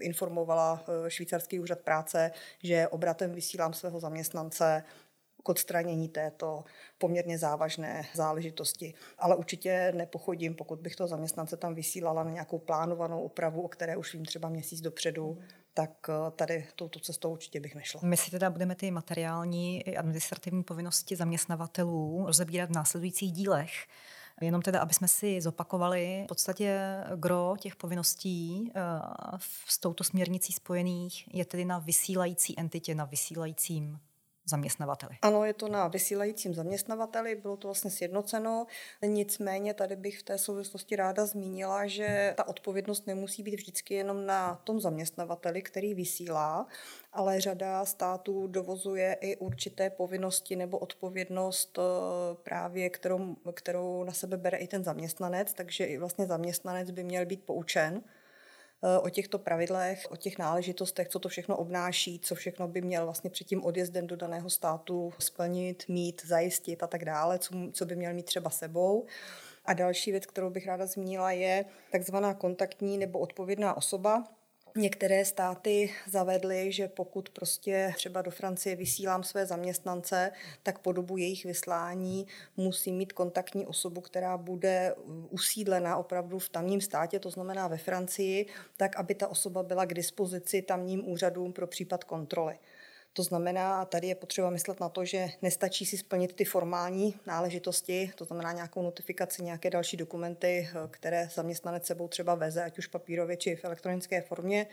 informovala 0.00 0.84
eh, 1.06 1.10
švýcarský 1.10 1.60
úřad 1.60 1.80
práce, 1.80 2.30
že 2.62 2.88
obratem 2.88 3.32
vysílám 3.32 3.72
svého 3.72 4.00
zaměstnance 4.00 4.82
k 5.42 5.48
odstranění 5.48 6.08
této 6.08 6.64
poměrně 6.98 7.38
závažné 7.38 8.02
záležitosti. 8.14 8.94
Ale 9.18 9.36
určitě 9.36 9.92
nepochodím, 9.96 10.54
pokud 10.54 10.80
bych 10.80 10.96
to 10.96 11.06
zaměstnance 11.06 11.56
tam 11.56 11.74
vysílala 11.74 12.24
na 12.24 12.30
nějakou 12.30 12.58
plánovanou 12.58 13.22
opravu, 13.22 13.62
o 13.62 13.68
které 13.68 13.96
už 13.96 14.14
vím 14.14 14.24
třeba 14.24 14.48
měsíc 14.48 14.80
dopředu, 14.80 15.38
tak 15.74 15.90
eh, 16.08 16.30
tady 16.30 16.66
touto 16.76 17.00
cestou 17.00 17.32
určitě 17.32 17.60
bych 17.60 17.74
nešla. 17.74 18.00
My 18.04 18.16
si 18.16 18.30
teda 18.30 18.50
budeme 18.50 18.74
ty 18.74 18.90
materiální 18.90 19.80
i 19.80 19.96
administrativní 19.96 20.62
povinnosti 20.62 21.16
zaměstnavatelů 21.16 22.24
rozebírat 22.26 22.70
v 22.70 22.74
následujících 22.74 23.32
dílech. 23.32 23.72
Jenom 24.40 24.62
teda, 24.62 24.80
aby 24.80 24.94
jsme 24.94 25.08
si 25.08 25.40
zopakovali 25.40 26.22
v 26.24 26.28
podstatě 26.28 26.80
gro 27.16 27.54
těch 27.58 27.76
povinností 27.76 28.72
eh, 28.74 28.80
s 29.66 29.78
touto 29.78 30.04
směrnicí 30.04 30.52
spojených 30.52 31.34
je 31.34 31.44
tedy 31.44 31.64
na 31.64 31.78
vysílající 31.78 32.60
entitě, 32.60 32.94
na 32.94 33.04
vysílajícím 33.04 34.00
zaměstnavateli. 34.44 35.16
Ano, 35.22 35.44
je 35.44 35.54
to 35.54 35.68
na 35.68 35.88
vysílajícím 35.88 36.54
zaměstnavateli, 36.54 37.34
bylo 37.34 37.56
to 37.56 37.68
vlastně 37.68 37.90
sjednoceno. 37.90 38.66
Nicméně 39.06 39.74
tady 39.74 39.96
bych 39.96 40.18
v 40.18 40.22
té 40.22 40.38
souvislosti 40.38 40.96
ráda 40.96 41.26
zmínila, 41.26 41.86
že 41.86 42.34
ta 42.36 42.48
odpovědnost 42.48 43.06
nemusí 43.06 43.42
být 43.42 43.54
vždycky 43.54 43.94
jenom 43.94 44.26
na 44.26 44.54
tom 44.64 44.80
zaměstnavateli, 44.80 45.62
který 45.62 45.94
vysílá, 45.94 46.66
ale 47.12 47.40
řada 47.40 47.84
států 47.84 48.46
dovozuje 48.46 49.16
i 49.20 49.36
určité 49.36 49.90
povinnosti 49.90 50.56
nebo 50.56 50.78
odpovědnost 50.78 51.78
eh, 51.78 51.82
právě, 52.42 52.90
kterou, 52.90 53.36
kterou 53.52 54.04
na 54.04 54.12
sebe 54.12 54.36
bere 54.36 54.58
i 54.58 54.66
ten 54.66 54.84
zaměstnanec, 54.84 55.52
takže 55.52 55.84
i 55.84 55.98
vlastně 55.98 56.26
zaměstnanec 56.26 56.90
by 56.90 57.04
měl 57.04 57.26
být 57.26 57.44
poučen 57.44 58.02
o 59.02 59.10
těchto 59.10 59.38
pravidlech, 59.38 60.06
o 60.10 60.16
těch 60.16 60.38
náležitostech, 60.38 61.08
co 61.08 61.18
to 61.18 61.28
všechno 61.28 61.56
obnáší, 61.56 62.18
co 62.18 62.34
všechno 62.34 62.68
by 62.68 62.80
měl 62.80 63.04
vlastně 63.04 63.30
před 63.30 63.44
tím 63.44 63.64
odjezdem 63.64 64.06
do 64.06 64.16
daného 64.16 64.50
státu 64.50 65.12
splnit, 65.18 65.84
mít, 65.88 66.22
zajistit 66.26 66.82
a 66.82 66.86
tak 66.86 67.04
dále, 67.04 67.38
co, 67.38 67.54
co 67.72 67.86
by 67.86 67.96
měl 67.96 68.14
mít 68.14 68.26
třeba 68.26 68.50
sebou. 68.50 69.06
A 69.64 69.72
další 69.72 70.10
věc, 70.10 70.26
kterou 70.26 70.50
bych 70.50 70.66
ráda 70.66 70.86
zmínila, 70.86 71.32
je 71.32 71.64
takzvaná 71.92 72.34
kontaktní 72.34 72.98
nebo 72.98 73.18
odpovědná 73.18 73.76
osoba, 73.76 74.24
Některé 74.76 75.24
státy 75.24 75.90
zavedly, 76.08 76.72
že 76.72 76.88
pokud 76.88 77.28
prostě 77.28 77.92
třeba 77.96 78.22
do 78.22 78.30
Francie 78.30 78.76
vysílám 78.76 79.22
své 79.22 79.46
zaměstnance, 79.46 80.32
tak 80.62 80.78
po 80.78 80.92
dobu 80.92 81.16
jejich 81.16 81.44
vyslání 81.44 82.26
musí 82.56 82.92
mít 82.92 83.12
kontaktní 83.12 83.66
osobu, 83.66 84.00
která 84.00 84.36
bude 84.36 84.94
usídlena 85.30 85.96
opravdu 85.96 86.38
v 86.38 86.48
tamním 86.48 86.80
státě, 86.80 87.18
to 87.18 87.30
znamená 87.30 87.68
ve 87.68 87.78
Francii, 87.78 88.46
tak 88.76 88.96
aby 88.96 89.14
ta 89.14 89.28
osoba 89.28 89.62
byla 89.62 89.84
k 89.84 89.94
dispozici 89.94 90.62
tamním 90.62 91.08
úřadům 91.08 91.52
pro 91.52 91.66
případ 91.66 92.04
kontroly. 92.04 92.58
To 93.12 93.22
znamená, 93.22 93.84
tady 93.84 94.06
je 94.06 94.14
potřeba 94.14 94.50
myslet 94.50 94.80
na 94.80 94.88
to, 94.88 95.04
že 95.04 95.28
nestačí 95.42 95.86
si 95.86 95.98
splnit 95.98 96.32
ty 96.32 96.44
formální 96.44 97.14
náležitosti, 97.26 98.12
to 98.14 98.24
znamená 98.24 98.52
nějakou 98.52 98.82
notifikaci, 98.82 99.42
nějaké 99.42 99.70
další 99.70 99.96
dokumenty, 99.96 100.68
které 100.90 101.28
zaměstnanec 101.34 101.86
sebou 101.86 102.08
třeba 102.08 102.34
veze, 102.34 102.64
ať 102.64 102.78
už 102.78 102.86
papírově 102.86 103.36
či 103.36 103.56
v 103.56 103.64
elektronické 103.64 104.20
formě, 104.20 104.66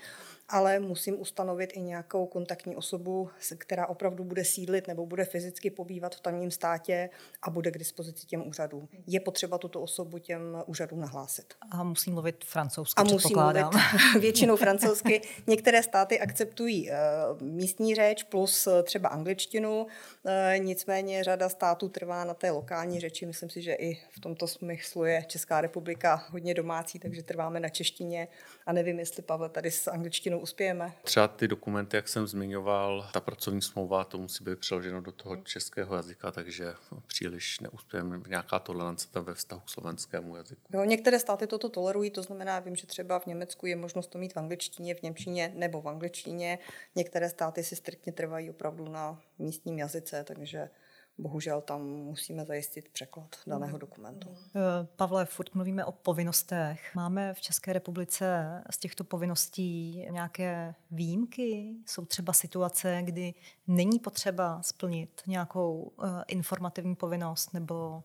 ale 0.49 0.79
musím 0.79 1.21
ustanovit 1.21 1.69
i 1.73 1.81
nějakou 1.81 2.25
kontaktní 2.25 2.75
osobu, 2.75 3.29
která 3.57 3.87
opravdu 3.87 4.23
bude 4.23 4.45
sídlit 4.45 4.87
nebo 4.87 5.05
bude 5.05 5.25
fyzicky 5.25 5.69
pobývat 5.69 6.15
v 6.15 6.19
tamním 6.19 6.51
státě 6.51 7.09
a 7.41 7.49
bude 7.49 7.71
k 7.71 7.77
dispozici 7.77 8.27
těm 8.27 8.47
úřadům. 8.47 8.89
Je 9.07 9.19
potřeba 9.19 9.57
tuto 9.57 9.81
osobu 9.81 10.17
těm 10.17 10.63
úřadům 10.65 10.99
nahlásit. 10.99 11.53
A 11.71 11.83
musí 11.83 12.11
mluvit 12.11 12.45
francouzsky, 12.45 13.01
A 13.01 13.03
musí 13.03 13.33
mluvit 13.35 13.65
většinou 14.19 14.55
francouzsky. 14.55 15.21
Některé 15.47 15.83
státy 15.83 16.19
akceptují 16.19 16.89
uh, 16.89 17.41
místní 17.41 17.95
řeč 17.95 18.23
plus 18.23 18.67
uh, 18.67 18.73
třeba 18.83 19.09
angličtinu, 19.09 19.81
uh, 19.83 20.31
nicméně 20.57 21.23
řada 21.23 21.49
států 21.49 21.89
trvá 21.89 22.23
na 22.23 22.33
té 22.33 22.51
lokální 22.51 22.99
řeči. 22.99 23.25
Myslím 23.25 23.49
si, 23.49 23.61
že 23.61 23.73
i 23.73 23.95
v 23.95 24.19
tomto 24.19 24.47
smyslu 24.47 25.03
je 25.03 25.25
Česká 25.27 25.61
republika 25.61 26.25
hodně 26.29 26.53
domácí, 26.53 26.99
takže 26.99 27.23
trváme 27.23 27.59
na 27.59 27.69
češtině 27.69 28.27
a 28.65 28.73
nevím, 28.73 28.99
jestli 28.99 29.23
Pavel 29.23 29.49
tady 29.49 29.71
s 29.71 29.87
angličtinou 29.87 30.36
většinou 30.37 30.43
uspějeme. 30.43 30.93
Třeba 31.03 31.27
ty 31.27 31.47
dokumenty, 31.47 31.95
jak 31.95 32.07
jsem 32.07 32.27
zmiňoval, 32.27 33.09
ta 33.13 33.19
pracovní 33.19 33.61
smlouva, 33.61 34.03
to 34.03 34.17
musí 34.17 34.43
být 34.43 34.59
přeloženo 34.59 35.01
do 35.01 35.11
toho 35.11 35.35
českého 35.35 35.95
jazyka, 35.95 36.31
takže 36.31 36.73
příliš 37.07 37.59
neuspějeme. 37.59 38.21
Nějaká 38.27 38.59
tolerance 38.59 39.07
tam 39.11 39.23
ve 39.23 39.33
vztahu 39.33 39.61
k 39.61 39.69
slovenskému 39.69 40.35
jazyku. 40.35 40.61
Jo, 40.73 40.83
některé 40.83 41.19
státy 41.19 41.47
toto 41.47 41.69
tolerují, 41.69 42.11
to 42.11 42.23
znamená, 42.23 42.59
vím, 42.59 42.75
že 42.75 42.87
třeba 42.87 43.19
v 43.19 43.25
Německu 43.25 43.65
je 43.65 43.75
možnost 43.75 44.07
to 44.07 44.17
mít 44.17 44.33
v 44.33 44.37
angličtině, 44.37 44.95
v 44.95 45.01
němčině 45.01 45.51
nebo 45.55 45.81
v 45.81 45.87
angličtině. 45.87 46.59
Některé 46.95 47.29
státy 47.29 47.63
si 47.63 47.75
striktně 47.75 48.13
trvají 48.13 48.49
opravdu 48.49 48.89
na 48.89 49.19
místním 49.39 49.79
jazyce, 49.79 50.23
takže 50.23 50.69
bohužel 51.17 51.61
tam 51.61 51.81
musíme 51.81 52.45
zajistit 52.45 52.89
překlad 52.89 53.35
daného 53.47 53.71
hmm. 53.71 53.79
dokumentu. 53.79 54.35
Eh, 54.55 54.87
Pavle, 54.95 55.25
furt 55.25 55.55
mluvíme 55.55 55.85
o 55.85 55.91
povinnostech. 55.91 56.95
Máme 56.95 57.33
v 57.33 57.41
České 57.41 57.73
republice 57.73 58.61
z 58.69 58.77
těchto 58.77 59.03
povinností 59.03 60.05
nějaké 60.09 60.75
výjimky? 60.91 61.75
Jsou 61.85 62.05
třeba 62.05 62.33
situace, 62.33 62.99
kdy 63.01 63.33
není 63.67 63.99
potřeba 63.99 64.61
splnit 64.61 65.21
nějakou 65.27 65.93
eh, 66.03 66.23
informativní 66.27 66.95
povinnost 66.95 67.53
nebo 67.53 68.03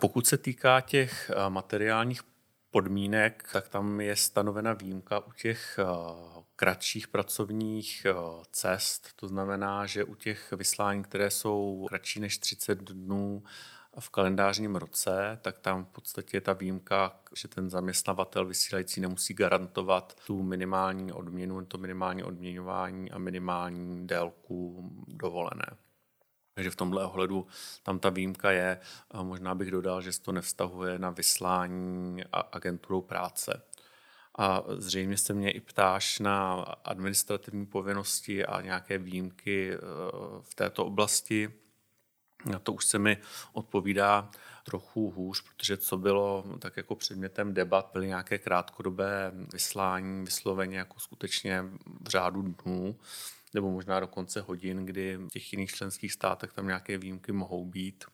pokud 0.00 0.26
se 0.26 0.38
týká 0.38 0.80
těch 0.80 1.30
eh, 1.30 1.50
materiálních 1.50 2.20
podmínek, 2.70 3.48
tak 3.52 3.68
tam 3.68 4.00
je 4.00 4.16
stanovena 4.16 4.72
výjimka 4.72 5.26
u 5.26 5.32
těch 5.32 5.78
kratších 6.58 7.08
pracovních 7.08 8.06
eh, 8.10 8.14
cest. 8.52 9.08
To 9.16 9.28
znamená, 9.28 9.86
že 9.86 10.04
u 10.04 10.14
těch 10.14 10.52
vyslání, 10.52 11.02
které 11.02 11.30
jsou 11.30 11.86
kratší 11.88 12.20
než 12.20 12.38
30 12.38 12.78
dnů 12.78 13.42
v 14.00 14.10
kalendářním 14.10 14.76
roce, 14.76 15.38
tak 15.42 15.58
tam 15.58 15.84
v 15.84 15.88
podstatě 15.88 16.36
je 16.36 16.40
ta 16.40 16.52
výjimka, 16.52 17.20
že 17.34 17.48
ten 17.48 17.70
zaměstnavatel 17.70 18.46
vysílající 18.46 19.00
nemusí 19.00 19.34
garantovat 19.34 20.16
tu 20.26 20.42
minimální 20.42 21.12
odměnu, 21.12 21.66
to 21.66 21.78
minimální 21.78 22.22
odměňování 22.22 23.10
a 23.10 23.18
minimální 23.18 24.06
délku 24.06 24.90
dovolené. 25.08 25.66
Takže 26.54 26.70
v 26.70 26.76
tomhle 26.76 27.04
ohledu 27.04 27.46
tam 27.82 27.98
ta 27.98 28.10
výjimka 28.10 28.50
je. 28.50 28.80
Možná 29.22 29.54
bych 29.54 29.70
dodal, 29.70 30.02
že 30.02 30.12
se 30.12 30.22
to 30.22 30.32
nevztahuje 30.32 30.98
na 30.98 31.10
vyslání 31.10 32.24
agenturou 32.52 33.00
práce. 33.00 33.62
A 34.38 34.62
zřejmě 34.68 35.16
se 35.16 35.34
mě 35.34 35.50
i 35.50 35.60
ptáš 35.60 36.18
na 36.18 36.54
administrativní 36.84 37.66
povinnosti 37.66 38.46
a 38.46 38.60
nějaké 38.60 38.98
výjimky 38.98 39.72
eh, 39.72 39.78
v 40.40 40.54
této 40.54 40.86
oblasti. 40.86 41.52
Na 42.44 42.58
to 42.58 42.72
už 42.72 42.86
se 42.86 42.98
mi 42.98 43.16
odpovídá 43.52 44.30
trochu 44.64 45.10
hůř, 45.10 45.42
protože 45.42 45.76
co 45.76 45.96
bylo 45.96 46.44
tak 46.58 46.76
jako 46.76 46.94
předmětem 46.94 47.54
debat, 47.54 47.90
byly 47.92 48.06
nějaké 48.06 48.38
krátkodobé 48.38 49.32
vyslání, 49.52 50.24
vysloveně 50.24 50.78
jako 50.78 51.00
skutečně 51.00 51.64
v 52.00 52.08
řádu 52.08 52.42
dnů, 52.42 52.96
nebo 53.54 53.70
možná 53.70 54.00
dokonce 54.00 54.40
hodin, 54.40 54.86
kdy 54.86 55.16
v 55.16 55.28
těch 55.28 55.52
jiných 55.52 55.70
členských 55.70 56.12
státech 56.12 56.52
tam 56.52 56.66
nějaké 56.66 56.98
výjimky 56.98 57.32
mohou 57.32 57.64
být. 57.64 58.04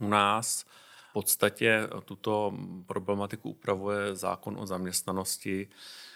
U 0.00 0.08
nás 0.08 0.64
podstatě 1.14 1.88
tuto 2.04 2.58
problematiku 2.86 3.50
upravuje 3.50 4.14
zákon 4.14 4.56
o 4.58 4.66
zaměstnanosti, 4.66 5.68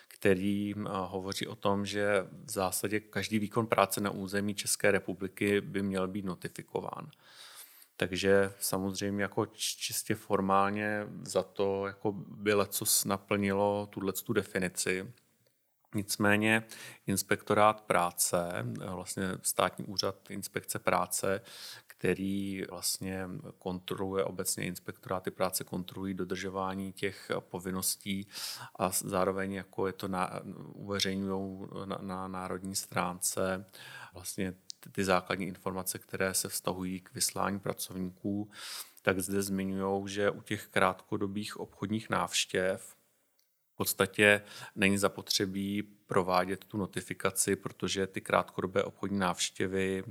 který 0.08 0.74
eh, 0.76 0.80
hovoří 0.84 1.46
o 1.46 1.54
tom, 1.54 1.87
že 1.87 2.26
v 2.44 2.50
zásadě 2.50 3.00
každý 3.00 3.38
výkon 3.38 3.66
práce 3.66 4.00
na 4.00 4.11
území 4.11 4.54
České 4.54 4.90
republiky 4.90 5.61
by 5.61 5.82
měl 5.82 6.08
být 6.08 6.24
notifikován. 6.24 7.11
Takže 7.96 8.52
samozřejmě 8.61 9.22
jako 9.22 9.46
čistě 9.46 10.14
formálně 10.14 11.06
za 11.22 11.42
to 11.42 11.87
jako 11.87 12.12
by 12.12 12.54
lecos 12.54 13.04
naplnilo 13.04 13.88
tuhle 13.90 14.12
tu 14.12 14.32
definici. 14.32 15.12
Nicméně 15.94 16.64
inspektorát 17.06 17.80
práce, 17.80 18.38
vlastně 18.78 19.24
státní 19.42 19.84
úřad 19.84 20.30
inspekce 20.30 20.78
práce, 20.78 21.40
který 21.98 22.64
vlastně 22.70 23.28
kontroluje 23.58 24.24
obecně 24.24 24.64
inspektoráty 24.64 25.30
práce, 25.30 25.64
kontrolují 25.64 26.14
dodržování 26.14 26.92
těch 26.92 27.30
povinností 27.38 28.28
a 28.78 28.90
zároveň 28.90 29.52
jako 29.52 29.87
je 29.87 29.92
to 29.92 30.08
na, 30.08 30.40
uveřejňují 30.74 31.66
na, 31.84 31.98
na 32.02 32.28
národní 32.28 32.76
stránce 32.76 33.64
vlastně 34.12 34.54
ty 34.92 35.04
základní 35.04 35.46
informace, 35.46 35.98
které 35.98 36.34
se 36.34 36.48
vztahují 36.48 37.00
k 37.00 37.14
vyslání 37.14 37.58
pracovníků, 37.58 38.50
tak 39.02 39.20
zde 39.20 39.42
zmiňují, 39.42 40.08
že 40.08 40.30
u 40.30 40.42
těch 40.42 40.66
krátkodobých 40.66 41.56
obchodních 41.56 42.11
návštěv 42.11 42.96
v 43.72 43.76
podstatě 43.76 44.42
není 44.76 44.98
zapotřebí 44.98 45.97
provádět 46.09 46.64
tu 46.64 46.77
notifikaci, 46.77 47.57
protože 47.57 48.07
ty 48.07 48.21
krátkodobé 48.21 48.85
obchodní 48.85 49.18
návštěvy 49.18 50.03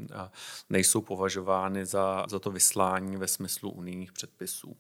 nejsou 0.69 1.01
považovány 1.01 1.85
za, 1.85 2.25
za 2.29 2.39
to 2.39 2.51
vyslání 2.51 3.17
ve 3.17 3.27
smyslu 3.27 3.71
unijních 3.71 4.11
předpisů. 4.11 4.77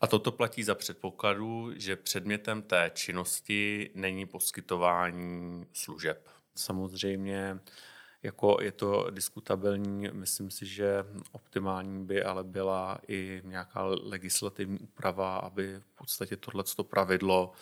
A 0.00 0.06
toto 0.06 0.32
platí 0.32 0.62
za 0.62 0.74
předpokladu, 0.74 1.72
že 1.76 1.96
předmětem 1.96 2.62
té 2.62 2.90
činnosti 2.94 3.90
není 3.94 4.26
poskytování 4.26 5.66
služeb. 5.72 6.28
Samozřejmě 6.54 7.58
jako 8.22 8.56
je 8.60 8.72
to 8.72 9.10
diskutabilní, 9.10 10.08
myslím 10.12 10.50
si, 10.50 10.66
že 10.66 11.04
optimální 11.32 12.04
by 12.04 12.24
ale 12.24 12.44
byla 12.44 12.98
i 13.08 13.42
nějaká 13.44 13.82
legislativní 13.84 14.78
úprava, 14.78 15.36
aby 15.36 15.80
v 15.80 15.96
podstatě 15.96 16.36
tohleto 16.36 16.84
pravidlo 16.84 17.52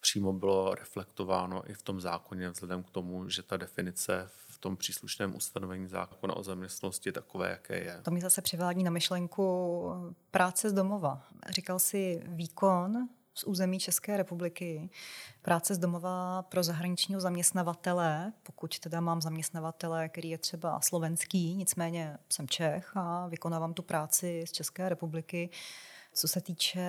přímo 0.00 0.32
bylo 0.32 0.74
reflektováno 0.74 1.70
i 1.70 1.74
v 1.74 1.82
tom 1.82 2.00
zákoně, 2.00 2.50
vzhledem 2.50 2.82
k 2.82 2.90
tomu, 2.90 3.28
že 3.28 3.42
ta 3.42 3.56
definice 3.56 4.28
v 4.28 4.58
tom 4.58 4.76
příslušném 4.76 5.36
ustanovení 5.36 5.86
zákona 5.86 6.36
o 6.36 6.42
zaměstnosti 6.42 7.08
je 7.08 7.12
takové, 7.12 7.50
jaké 7.50 7.78
je. 7.78 8.00
To 8.02 8.10
mi 8.10 8.20
zase 8.20 8.42
přivádí 8.42 8.82
na 8.82 8.90
myšlenku 8.90 9.90
práce 10.30 10.70
z 10.70 10.72
domova. 10.72 11.26
Říkal 11.50 11.78
si 11.78 12.22
výkon 12.26 13.08
z 13.34 13.44
území 13.44 13.78
České 13.78 14.16
republiky. 14.16 14.90
Práce 15.42 15.74
z 15.74 15.78
domova 15.78 16.42
pro 16.42 16.62
zahraničního 16.62 17.20
zaměstnavatele, 17.20 18.32
pokud 18.42 18.78
teda 18.78 19.00
mám 19.00 19.22
zaměstnavatele, 19.22 20.08
který 20.08 20.30
je 20.30 20.38
třeba 20.38 20.80
slovenský, 20.80 21.54
nicméně 21.54 22.18
jsem 22.32 22.48
Čech 22.48 22.96
a 22.96 23.26
vykonávám 23.26 23.74
tu 23.74 23.82
práci 23.82 24.44
z 24.46 24.52
České 24.52 24.88
republiky, 24.88 25.50
co 26.12 26.28
se 26.28 26.40
týče 26.40 26.86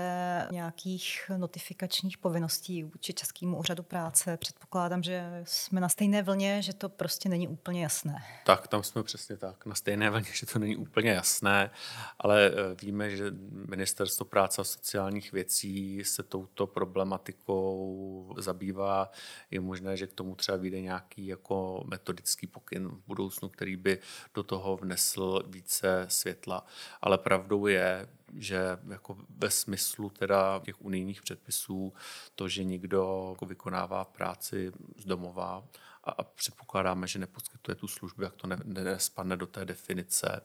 nějakých 0.52 1.32
notifikačních 1.38 2.18
povinností 2.18 2.84
vůči 2.84 3.14
Českému 3.14 3.60
úřadu 3.60 3.84
práce, 3.84 4.38
předpokládám, 4.38 5.04
že 5.04 5.42
jsme 5.44 5.82
na 5.82 5.90
stejné 5.90 6.24
vlně, 6.24 6.62
že 6.62 6.74
to 6.74 6.90
prostě 6.90 7.30
není 7.30 7.48
úplně 7.48 7.84
jasné. 7.84 8.24
Tak, 8.46 8.68
tam 8.68 8.84
jsme 8.84 9.04
přesně 9.04 9.38
tak, 9.38 9.66
na 9.66 9.76
stejné 9.76 10.10
vlně, 10.10 10.28
že 10.34 10.46
to 10.46 10.60
není 10.60 10.76
úplně 10.76 11.12
jasné, 11.12 11.72
ale 12.20 12.48
eh, 12.48 12.76
víme, 12.82 13.10
že 13.10 13.26
Ministerstvo 13.52 14.26
práce 14.26 14.62
a 14.62 14.64
sociálních 14.64 15.32
věcí 15.32 16.04
se 16.04 16.24
touto 16.24 16.68
problematikou 16.68 18.36
zabývá. 18.38 19.12
Je 19.52 19.60
možné, 19.60 19.98
že 19.98 20.08
k 20.08 20.14
tomu 20.14 20.36
třeba 20.36 20.58
vyjde 20.58 20.82
nějaký 20.82 21.28
jako 21.28 21.84
metodický 21.88 22.48
pokyn 22.48 22.88
v 22.88 23.02
budoucnu, 23.08 23.50
který 23.50 23.76
by 23.76 24.00
do 24.34 24.44
toho 24.44 24.78
vnesl 24.78 25.44
více 25.48 26.06
světla. 26.10 26.66
Ale 27.02 27.18
pravdou 27.18 27.68
je, 27.68 28.08
že 28.38 28.78
jako 28.90 29.18
ve 29.30 29.52
smyslu 29.52 30.10
teda 30.10 30.60
těch 30.60 30.82
unijních 30.82 31.22
předpisů 31.22 31.94
to, 32.36 32.48
že 32.48 32.64
někdo 32.64 33.30
jako 33.32 33.46
vykonává 33.46 34.06
práci 34.06 34.72
z 34.98 35.06
domova 35.06 35.64
a, 36.04 36.12
a 36.12 36.24
předpokládáme, 36.24 37.08
že 37.08 37.20
neposkytuje 37.20 37.76
tu 37.76 37.88
službu, 37.88 38.24
jak 38.24 38.36
to 38.36 38.48
ne, 38.48 38.58
nespadne 38.66 39.38
do 39.38 39.48
té 39.48 39.66
definice, 39.66 40.42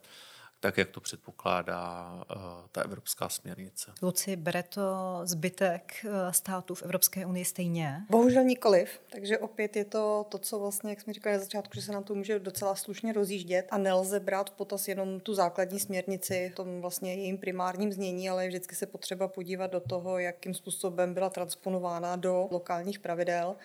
tak 0.61 0.79
jak 0.79 0.91
to 0.91 1.01
předpokládá 1.01 2.13
uh, 2.37 2.43
ta 2.73 2.83
evropská 2.83 3.29
směrnice. 3.29 3.93
Luci, 4.03 4.37
bere 4.37 4.63
to 4.63 5.21
zbytek 5.25 5.93
uh, 6.05 6.11
států 6.31 6.75
v 6.75 6.83
Evropské 6.83 7.27
unii 7.27 7.45
stejně? 7.45 8.07
Bohužel 8.11 8.45
nikoliv, 8.45 9.01
takže 9.13 9.39
opět 9.39 9.77
je 9.77 9.85
to 9.85 10.27
to, 10.29 10.39
co 10.39 10.59
vlastně, 10.59 10.91
jak 10.91 11.01
jsme 11.01 11.13
říkali 11.13 11.37
na 11.37 11.43
začátku, 11.43 11.75
že 11.75 11.83
se 11.83 11.93
nám 11.93 12.05
to 12.05 12.15
může 12.15 12.39
docela 12.39 12.75
slušně 12.75 13.13
rozjíždět 13.13 13.69
a 13.71 13.79
nelze 13.79 14.21
brát 14.21 14.51
v 14.51 14.53
potaz 14.53 14.89
jenom 14.89 15.21
tu 15.21 15.35
základní 15.35 15.81
směrnici 15.81 16.51
v 16.53 16.55
tom 16.55 16.81
vlastně 16.81 17.15
jejím 17.15 17.39
primárním 17.39 17.93
znění, 17.93 18.31
ale 18.31 18.49
vždycky 18.49 18.75
se 18.75 18.87
potřeba 18.87 19.29
podívat 19.29 19.71
do 19.71 19.81
toho, 19.81 20.19
jakým 20.19 20.55
způsobem 20.55 21.15
byla 21.15 21.31
transponována 21.31 22.17
do 22.17 22.49
lokálních 22.51 22.99
pravidel. 22.99 23.57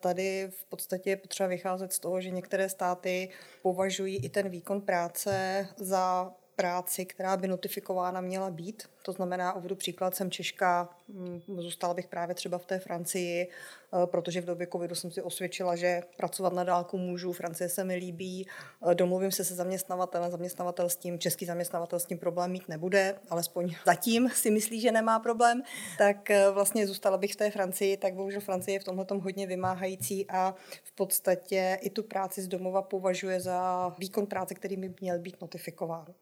Tady 0.00 0.48
v 0.50 0.64
podstatě 0.64 1.10
je 1.10 1.16
potřeba 1.16 1.46
vycházet 1.46 1.92
z 1.92 1.98
toho, 1.98 2.20
že 2.20 2.30
některé 2.30 2.68
státy 2.68 3.28
považují 3.62 4.24
i 4.24 4.28
ten 4.28 4.48
výkon 4.48 4.80
práce 4.80 5.68
za 5.76 6.32
práci, 6.56 7.04
která 7.04 7.36
by 7.36 7.48
notifikována 7.48 8.20
měla 8.20 8.50
být. 8.50 8.82
To 9.02 9.12
znamená, 9.12 9.52
uvedu 9.52 9.74
příklad, 9.74 10.14
jsem 10.14 10.30
Češka, 10.30 10.88
mm, 11.08 11.40
zůstala 11.56 11.94
bych 11.94 12.08
právě 12.08 12.34
třeba 12.34 12.58
v 12.58 12.66
té 12.66 12.78
Francii, 12.78 13.48
eh, 13.48 14.06
protože 14.06 14.40
v 14.40 14.44
době 14.44 14.66
covidu 14.72 14.94
jsem 14.94 15.10
si 15.10 15.22
osvědčila, 15.22 15.76
že 15.76 16.02
pracovat 16.16 16.52
na 16.52 16.64
dálku 16.64 16.98
můžu, 16.98 17.32
Francie 17.32 17.68
se 17.68 17.84
mi 17.84 17.94
líbí, 17.94 18.46
eh, 18.90 18.94
domluvím 18.94 19.30
se 19.32 19.44
se 19.44 19.54
zaměstnavatelem, 19.54 20.30
zaměstnavatel 20.30 20.88
s 20.88 20.96
tím, 20.96 21.18
český 21.18 21.44
zaměstnavatel 21.44 21.98
s 21.98 22.04
tím 22.04 22.18
problém 22.18 22.50
mít 22.50 22.68
nebude, 22.68 23.18
alespoň 23.30 23.74
zatím 23.86 24.28
si 24.28 24.50
myslí, 24.50 24.80
že 24.80 24.92
nemá 24.92 25.18
problém, 25.18 25.62
tak 25.98 26.30
eh, 26.30 26.50
vlastně 26.50 26.86
zůstala 26.86 27.16
bych 27.16 27.32
v 27.32 27.36
té 27.36 27.50
Francii, 27.50 27.96
tak 27.96 28.14
bohužel 28.14 28.40
Francie 28.40 28.74
je 28.74 28.80
v 28.80 28.84
tomhle 28.84 29.06
hodně 29.10 29.46
vymáhající 29.46 30.26
a 30.30 30.54
v 30.84 30.92
podstatě 30.92 31.78
i 31.80 31.90
tu 31.90 32.02
práci 32.02 32.42
z 32.42 32.48
domova 32.48 32.82
považuje 32.82 33.40
za 33.40 33.88
výkon 33.98 34.26
práce, 34.26 34.54
který 34.54 34.76
by 34.76 34.94
měl 35.00 35.18
být 35.18 35.40
notifikován. 35.40 36.14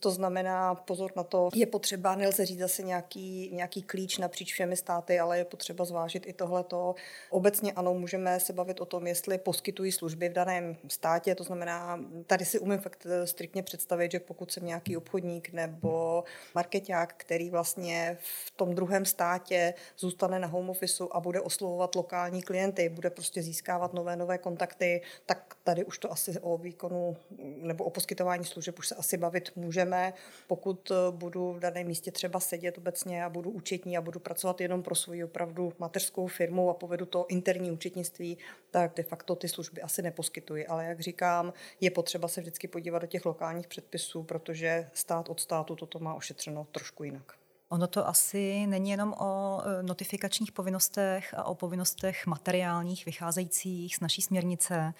To 0.00 0.10
znamená, 0.10 0.74
pozor 0.74 1.12
na 1.16 1.22
to, 1.22 1.48
je 1.54 1.66
potřeba, 1.66 2.14
nelze 2.14 2.46
říct 2.46 2.58
zase 2.58 2.82
nějaký, 2.82 3.50
nějaký 3.52 3.82
klíč 3.82 4.18
napříč 4.18 4.52
všemi 4.52 4.76
státy, 4.76 5.20
ale 5.20 5.38
je 5.38 5.44
potřeba 5.44 5.84
zvážit 5.84 6.26
i 6.26 6.32
tohleto. 6.32 6.94
Obecně 7.30 7.72
ano, 7.72 7.94
můžeme 7.94 8.40
se 8.40 8.52
bavit 8.52 8.80
o 8.80 8.84
tom, 8.84 9.06
jestli 9.06 9.38
poskytují 9.38 9.92
služby 9.92 10.28
v 10.28 10.32
daném 10.32 10.76
státě, 10.88 11.34
to 11.34 11.44
znamená, 11.44 12.00
tady 12.26 12.44
si 12.44 12.58
umím 12.58 12.78
fakt 12.78 13.06
eh, 13.06 13.26
striktně 13.26 13.62
představit, 13.62 14.12
že 14.12 14.20
pokud 14.20 14.52
jsem 14.52 14.66
nějaký 14.66 14.96
obchodník 14.96 15.52
nebo 15.52 16.24
marketák, 16.54 17.14
který 17.16 17.50
vlastně 17.50 18.18
v 18.20 18.50
tom 18.50 18.74
druhém 18.74 19.04
státě 19.04 19.74
zůstane 19.98 20.38
na 20.38 20.48
home 20.48 20.70
office 20.70 21.04
a 21.10 21.20
bude 21.20 21.40
oslovovat 21.40 21.94
lokální 21.94 22.42
klienty, 22.42 22.88
bude 22.88 23.10
prostě 23.10 23.42
získávat 23.42 23.94
nové, 23.94 24.16
nové 24.16 24.38
kontakty, 24.38 25.02
tak 25.26 25.54
tady 25.64 25.84
už 25.84 25.98
to 25.98 26.12
asi 26.12 26.40
o 26.40 26.58
výkonu 26.58 27.16
nebo 27.62 27.84
o 27.84 27.90
poskytování 27.90 28.44
služeb 28.44 28.78
už 28.78 28.88
se 28.88 28.94
asi 28.94 29.16
bavit 29.16 29.52
můžeme, 29.58 30.12
pokud 30.46 30.90
eh, 30.90 30.94
budu 31.10 31.52
v 31.52 31.60
daném 31.60 31.86
místě 31.86 32.10
třeba 32.10 32.40
sedět 32.40 32.78
obecně 32.78 33.24
a 33.24 33.28
budu 33.28 33.50
účetní 33.50 33.96
a 33.96 34.00
budu 34.00 34.20
pracovat 34.20 34.60
jenom 34.60 34.82
pro 34.82 34.94
svoji 34.94 35.24
opravdu 35.24 35.72
mateřskou 35.78 36.26
firmu 36.26 36.70
a 36.70 36.74
povedu 36.74 37.06
to 37.06 37.26
interní 37.28 37.70
účetnictví, 37.70 38.38
tak 38.70 38.94
de 38.96 39.02
facto 39.02 39.36
ty 39.36 39.48
služby 39.48 39.82
asi 39.82 40.02
neposkytuji. 40.02 40.66
Ale 40.66 40.84
jak 40.84 41.00
říkám, 41.00 41.52
je 41.80 41.90
potřeba 41.90 42.28
se 42.28 42.40
vždycky 42.40 42.68
podívat 42.68 42.98
do 42.98 43.06
těch 43.06 43.24
lokálních 43.24 43.68
předpisů, 43.68 44.22
protože 44.22 44.90
stát 44.92 45.28
od 45.28 45.40
státu 45.40 45.76
toto 45.76 45.98
má 45.98 46.14
ošetřeno 46.14 46.66
trošku 46.72 47.04
jinak. 47.04 47.37
Ono 47.68 47.86
to 47.86 48.08
asi 48.08 48.66
není 48.66 48.90
jenom 48.90 49.14
o 49.18 49.60
e, 49.64 49.82
notifikačních 49.82 50.52
povinnostech 50.52 51.34
a 51.34 51.44
o 51.44 51.54
povinnostech 51.54 52.26
materiálních 52.26 53.06
vycházejících 53.06 53.96
z 53.96 54.00
naší 54.00 54.22
směrnice. 54.22 54.94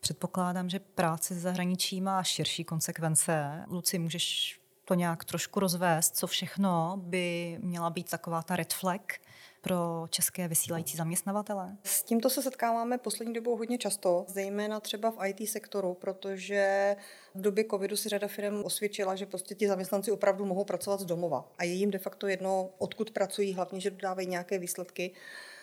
Předpokládám, 0.00 0.70
že 0.70 0.78
práce 0.78 1.34
z 1.34 1.40
zahraničí 1.40 2.00
má 2.00 2.22
širší 2.22 2.64
konsekvence. 2.64 3.64
Luci, 3.68 3.98
můžeš 3.98 4.60
to 4.84 4.94
nějak 4.94 5.24
trošku 5.24 5.60
rozvést, 5.60 6.16
co 6.16 6.26
všechno 6.26 6.96
by 6.96 7.56
měla 7.60 7.90
být 7.90 8.10
taková 8.10 8.42
ta 8.42 8.56
red 8.56 8.72
flag 8.72 9.12
pro 9.60 10.06
české 10.10 10.48
vysílající 10.48 10.96
zaměstnavatele? 10.96 11.76
S 11.84 12.02
tímto 12.02 12.30
se 12.30 12.42
setkáváme 12.42 12.98
poslední 12.98 13.34
dobou 13.34 13.56
hodně 13.56 13.78
často, 13.78 14.24
zejména 14.28 14.80
třeba 14.80 15.10
v 15.10 15.26
IT 15.26 15.48
sektoru, 15.48 15.94
protože 15.94 16.96
v 17.34 17.40
době 17.40 17.64
covidu 17.70 17.96
si 17.96 18.08
řada 18.08 18.28
firm 18.28 18.64
osvědčila, 18.64 19.16
že 19.16 19.26
prostě 19.26 19.54
ti 19.54 19.68
zaměstnanci 19.68 20.10
opravdu 20.10 20.44
mohou 20.44 20.64
pracovat 20.64 21.00
z 21.00 21.04
domova 21.04 21.48
a 21.58 21.64
je 21.64 21.72
jim 21.72 21.90
de 21.90 21.98
facto 21.98 22.26
jedno, 22.26 22.70
odkud 22.78 23.10
pracují, 23.10 23.52
hlavně, 23.54 23.80
že 23.80 23.90
dodávají 23.90 24.28
nějaké 24.28 24.58
výsledky 24.58 25.12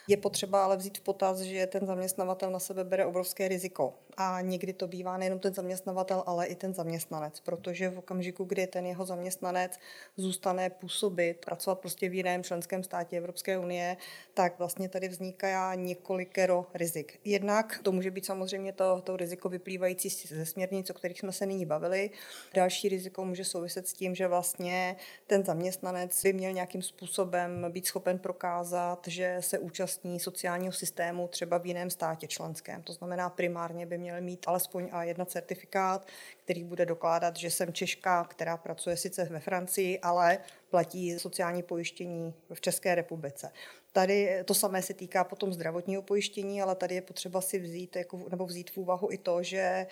Je 0.08 0.18
potřeba 0.18 0.64
ale 0.64 0.78
vzít 0.78 0.98
v 0.98 1.02
potaz, 1.02 1.40
že 1.40 1.68
ten 1.68 1.86
zaměstnavatel 1.86 2.52
na 2.52 2.60
sebe 2.60 2.84
bere 2.84 3.06
obrovské 3.06 3.48
riziko. 3.48 3.94
A 4.18 4.42
někdy 4.42 4.74
to 4.74 4.88
bývá 4.88 5.18
nejenom 5.18 5.40
ten 5.40 5.54
zaměstnavatel, 5.54 6.24
ale 6.26 6.46
i 6.46 6.56
ten 6.56 6.74
zaměstnanec, 6.74 7.40
protože 7.40 7.90
v 7.90 7.98
okamžiku, 7.98 8.44
kdy 8.44 8.68
ten 8.68 8.86
jeho 8.86 9.06
zaměstnanec 9.06 9.80
zůstane 10.18 10.70
působit, 10.70 11.46
pracovat 11.46 11.80
prostě 11.80 12.10
v 12.10 12.14
jiném 12.14 12.44
členském 12.44 12.84
státě 12.84 13.18
Evropské 13.18 13.58
unie, 13.58 13.98
tak 14.34 14.60
vlastně 14.60 14.90
tady 14.90 15.08
vzniká 15.08 15.76
několikero 15.76 16.66
rizik. 16.74 17.20
Jednak 17.26 17.80
to 17.84 17.92
může 17.92 18.12
být 18.12 18.26
samozřejmě 18.26 18.74
to, 18.74 19.02
to 19.02 19.18
riziko 19.18 19.50
vyplývající 19.50 20.10
ze 20.10 20.46
směrnic, 20.46 20.90
o 20.90 20.94
kterých 20.94 21.20
jsme 21.20 21.32
se 21.32 21.46
nyní 21.46 21.66
bavili. 21.66 22.10
Další 22.54 22.90
riziko 22.90 23.26
může 23.26 23.46
souviset 23.46 23.88
s 23.88 23.94
tím, 23.94 24.16
že 24.16 24.28
vlastně 24.28 24.96
ten 25.28 25.46
zaměstnanec 25.46 26.24
by 26.24 26.34
měl 26.34 26.52
nějakým 26.52 26.82
způsobem 26.82 27.66
být 27.70 27.86
schopen 27.86 28.20
prokázat, 28.20 29.08
že 29.08 29.38
se 29.40 29.60
účastní 29.60 29.91
sociálního 30.18 30.74
systému 30.74 31.28
třeba 31.28 31.58
v 31.58 31.66
jiném 31.66 31.90
státě 31.90 32.28
členském. 32.28 32.84
To 32.84 32.94
znamená, 32.94 33.30
primárně 33.30 33.86
by 33.86 33.98
měl 33.98 34.22
mít 34.22 34.46
alespoň 34.48 34.86
A1 34.86 35.26
certifikát, 35.26 36.08
který 36.44 36.64
bude 36.64 36.86
dokládat, 36.86 37.36
že 37.36 37.52
jsem 37.52 37.74
Češka, 37.74 38.24
která 38.24 38.58
pracuje 38.58 38.98
sice 38.98 39.24
ve 39.24 39.40
Francii, 39.40 40.00
ale 40.00 40.38
platí 40.70 41.20
sociální 41.20 41.64
pojištění 41.64 42.34
v 42.54 42.62
České 42.62 42.96
republice. 42.96 43.52
Tady 43.94 44.44
to 44.46 44.54
samé 44.54 44.82
se 44.82 44.94
týká 44.94 45.24
potom 45.24 45.54
zdravotního 45.54 46.02
pojištění, 46.02 46.62
ale 46.62 46.76
tady 46.76 46.96
je 46.96 47.02
potřeba 47.02 47.42
si 47.42 47.60
vzít, 47.60 47.96
jako, 47.96 48.26
nebo 48.30 48.46
vzít 48.46 48.72
v 48.72 48.78
úvahu 48.78 49.12
i 49.12 49.18
to, 49.18 49.44
že 49.44 49.88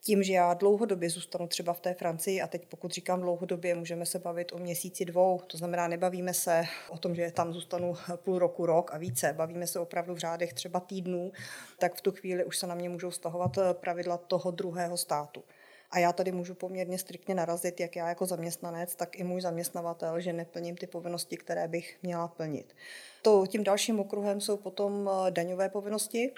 tím, 0.00 0.22
že 0.22 0.32
já 0.32 0.54
dlouhodobě 0.54 1.10
zůstanu 1.10 1.46
třeba 1.46 1.72
v 1.72 1.80
té 1.80 1.94
Francii, 1.94 2.40
a 2.40 2.46
teď 2.46 2.66
pokud 2.66 2.90
říkám 2.90 3.20
dlouhodobě, 3.20 3.74
můžeme 3.74 4.06
se 4.06 4.18
bavit 4.18 4.52
o 4.52 4.58
měsíci 4.58 5.04
dvou, 5.04 5.40
to 5.46 5.56
znamená, 5.56 5.88
nebavíme 5.88 6.34
se 6.34 6.64
o 6.88 6.98
tom, 6.98 7.14
že 7.14 7.30
tam 7.30 7.52
zůstanu 7.52 7.94
půl 8.16 8.38
roku, 8.38 8.66
rok 8.66 8.94
a 8.94 8.98
více, 8.98 9.32
bavíme 9.32 9.66
se 9.66 9.78
opravdu 9.78 10.14
v 10.14 10.18
řádech 10.18 10.52
třeba 10.52 10.80
týdnů, 10.80 11.32
tak 11.78 11.94
v 11.94 12.00
tu 12.00 12.12
chvíli 12.12 12.44
už 12.44 12.58
se 12.58 12.66
na 12.66 12.74
mě 12.74 12.88
můžou 12.88 13.10
stahovat 13.10 13.58
pravidla 13.72 14.16
toho 14.16 14.50
druhého 14.50 14.96
státu. 14.96 15.44
A 15.90 15.98
já 15.98 16.12
tady 16.12 16.32
můžu 16.32 16.54
poměrně 16.54 16.98
striktně 16.98 17.34
narazit, 17.34 17.80
jak 17.80 17.96
já 17.96 18.08
jako 18.08 18.26
zaměstnanec, 18.26 18.94
tak 18.94 19.18
i 19.18 19.24
můj 19.24 19.40
zaměstnavatel, 19.40 20.20
že 20.20 20.32
neplním 20.32 20.76
ty 20.76 20.86
povinnosti, 20.86 21.36
které 21.36 21.68
bych 21.68 21.98
měla 22.02 22.28
plnit. 22.28 22.76
To, 23.22 23.46
tím 23.46 23.64
dalším 23.64 24.00
okruhem 24.00 24.40
jsou 24.40 24.56
potom 24.56 25.10
daňové 25.30 25.68
povinnosti, 25.68 26.32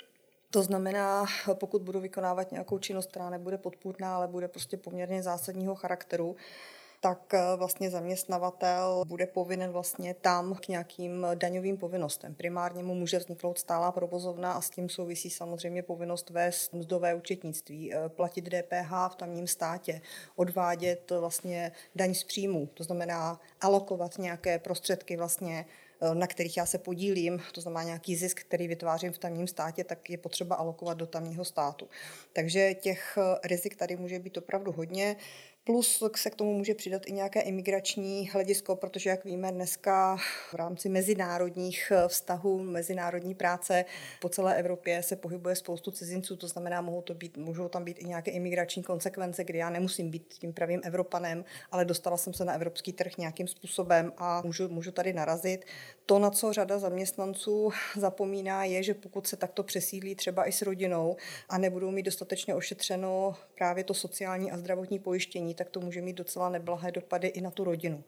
to 0.50 0.62
znamená, 0.62 1.26
pokud 1.54 1.82
budu 1.82 2.00
vykonávat 2.00 2.52
nějakou 2.52 2.78
činnost, 2.78 3.10
která 3.10 3.30
nebude 3.30 3.58
podpůrná, 3.58 4.16
ale 4.16 4.28
bude 4.28 4.48
prostě 4.48 4.76
poměrně 4.76 5.22
zásadního 5.22 5.74
charakteru, 5.74 6.36
tak 7.00 7.34
eh, 7.34 7.56
vlastně 7.56 7.90
zaměstnavatel 7.90 9.04
bude 9.06 9.26
povinen 9.26 9.70
vlastně 9.70 10.14
tam 10.14 10.54
k 10.54 10.68
nějakým 10.68 11.26
daňovým 11.34 11.76
povinnostem. 11.76 12.34
Primárně 12.34 12.82
mu 12.82 12.94
může 12.94 13.18
vzniknout 13.18 13.58
stálá 13.58 13.92
provozovna 13.92 14.52
a 14.52 14.60
s 14.60 14.70
tím 14.70 14.88
souvisí 14.88 15.30
samozřejmě 15.30 15.82
povinnost 15.82 16.30
vést 16.30 16.74
mzdové 16.74 17.14
účetnictví, 17.14 17.94
eh, 17.94 18.08
platit 18.08 18.44
DPH 18.44 19.08
v 19.08 19.16
tamním 19.16 19.46
státě, 19.46 20.00
odvádět 20.36 21.10
vlastně 21.10 21.72
daň 21.94 22.14
z 22.14 22.24
příjmu, 22.24 22.66
to 22.74 22.84
znamená 22.84 23.40
alokovat 23.60 24.18
nějaké 24.18 24.58
prostředky 24.58 25.16
vlastně 25.16 25.66
Eh, 25.66 25.89
na 26.14 26.26
kterých 26.26 26.56
já 26.56 26.66
se 26.66 26.78
podílím, 26.78 27.42
to 27.52 27.60
znamená 27.60 27.82
nějaký 27.82 28.16
zisk, 28.16 28.40
který 28.40 28.68
vytvářím 28.68 29.12
v 29.12 29.18
tamním 29.18 29.46
státě, 29.46 29.84
tak 29.84 30.10
je 30.10 30.18
potřeba 30.18 30.56
alokovat 30.56 30.98
do 30.98 31.06
tamního 31.06 31.44
státu. 31.44 31.88
Takže 32.32 32.74
těch 32.74 33.18
eh, 33.18 33.48
rizik 33.48 33.76
tady 33.76 33.96
může 33.96 34.18
být 34.18 34.36
opravdu 34.36 34.72
hodně. 34.72 35.16
Plus 35.70 36.02
se 36.16 36.30
k 36.30 36.34
tomu 36.34 36.54
může 36.54 36.74
přidat 36.74 37.02
i 37.06 37.12
nějaké 37.12 37.40
imigrační 37.40 38.28
hledisko, 38.28 38.76
protože, 38.76 39.10
jak 39.10 39.24
víme, 39.24 39.52
dneska 39.52 40.16
v 40.50 40.54
rámci 40.54 40.88
mezinárodních 40.88 41.92
eh, 41.94 42.08
vztahů, 42.08 42.62
mezinárodní 42.62 43.34
práce 43.34 43.84
po 44.20 44.28
celé 44.28 44.56
Evropě 44.56 45.02
se 45.02 45.16
pohybuje 45.16 45.56
spoustu 45.56 45.90
cizinců, 45.90 46.36
to 46.36 46.48
znamená, 46.48 46.80
mohou, 46.80 47.02
to 47.02 47.14
být, 47.14 47.36
můžou 47.36 47.68
tam 47.68 47.84
být 47.84 47.98
i 47.98 48.04
nějaké 48.04 48.30
imigrační 48.30 48.82
konsekvence, 48.82 49.44
kdy 49.44 49.58
já 49.58 49.70
nemusím 49.70 50.10
být 50.10 50.34
tím 50.38 50.52
pravým 50.52 50.80
Evropanem, 50.84 51.44
ale 51.70 51.84
dostala 51.84 52.16
jsem 52.16 52.34
se 52.34 52.44
na 52.44 52.52
evropský 52.52 52.92
trh 52.92 53.16
nějakým 53.18 53.48
způsobem 53.48 54.12
a 54.16 54.42
můžu, 54.44 54.68
můžu 54.68 54.92
tady 54.92 55.12
narazit. 55.12 55.64
To, 56.10 56.18
na 56.18 56.30
co 56.30 56.52
řada 56.52 56.78
zaměstnanců 56.78 57.70
zapomíná, 57.96 58.64
je, 58.64 58.82
že 58.82 58.94
pokud 58.94 59.26
se 59.26 59.36
takto 59.36 59.62
přesídlí 59.62 60.14
třeba 60.14 60.48
i 60.48 60.52
s 60.52 60.62
rodinou 60.62 61.16
a 61.48 61.58
nebudou 61.58 61.90
mít 61.90 62.02
dostatečně 62.02 62.54
ošetřeno 62.54 63.34
právě 63.54 63.84
to 63.84 63.94
sociální 63.94 64.52
a 64.52 64.58
zdravotní 64.58 64.98
pojištění, 64.98 65.54
tak 65.54 65.70
to 65.70 65.80
může 65.80 66.02
mít 66.02 66.16
docela 66.16 66.48
neblahé 66.48 66.92
dopady 66.92 67.28
i 67.28 67.40
na 67.40 67.50
tu 67.50 67.64
rodinu. 67.64 68.04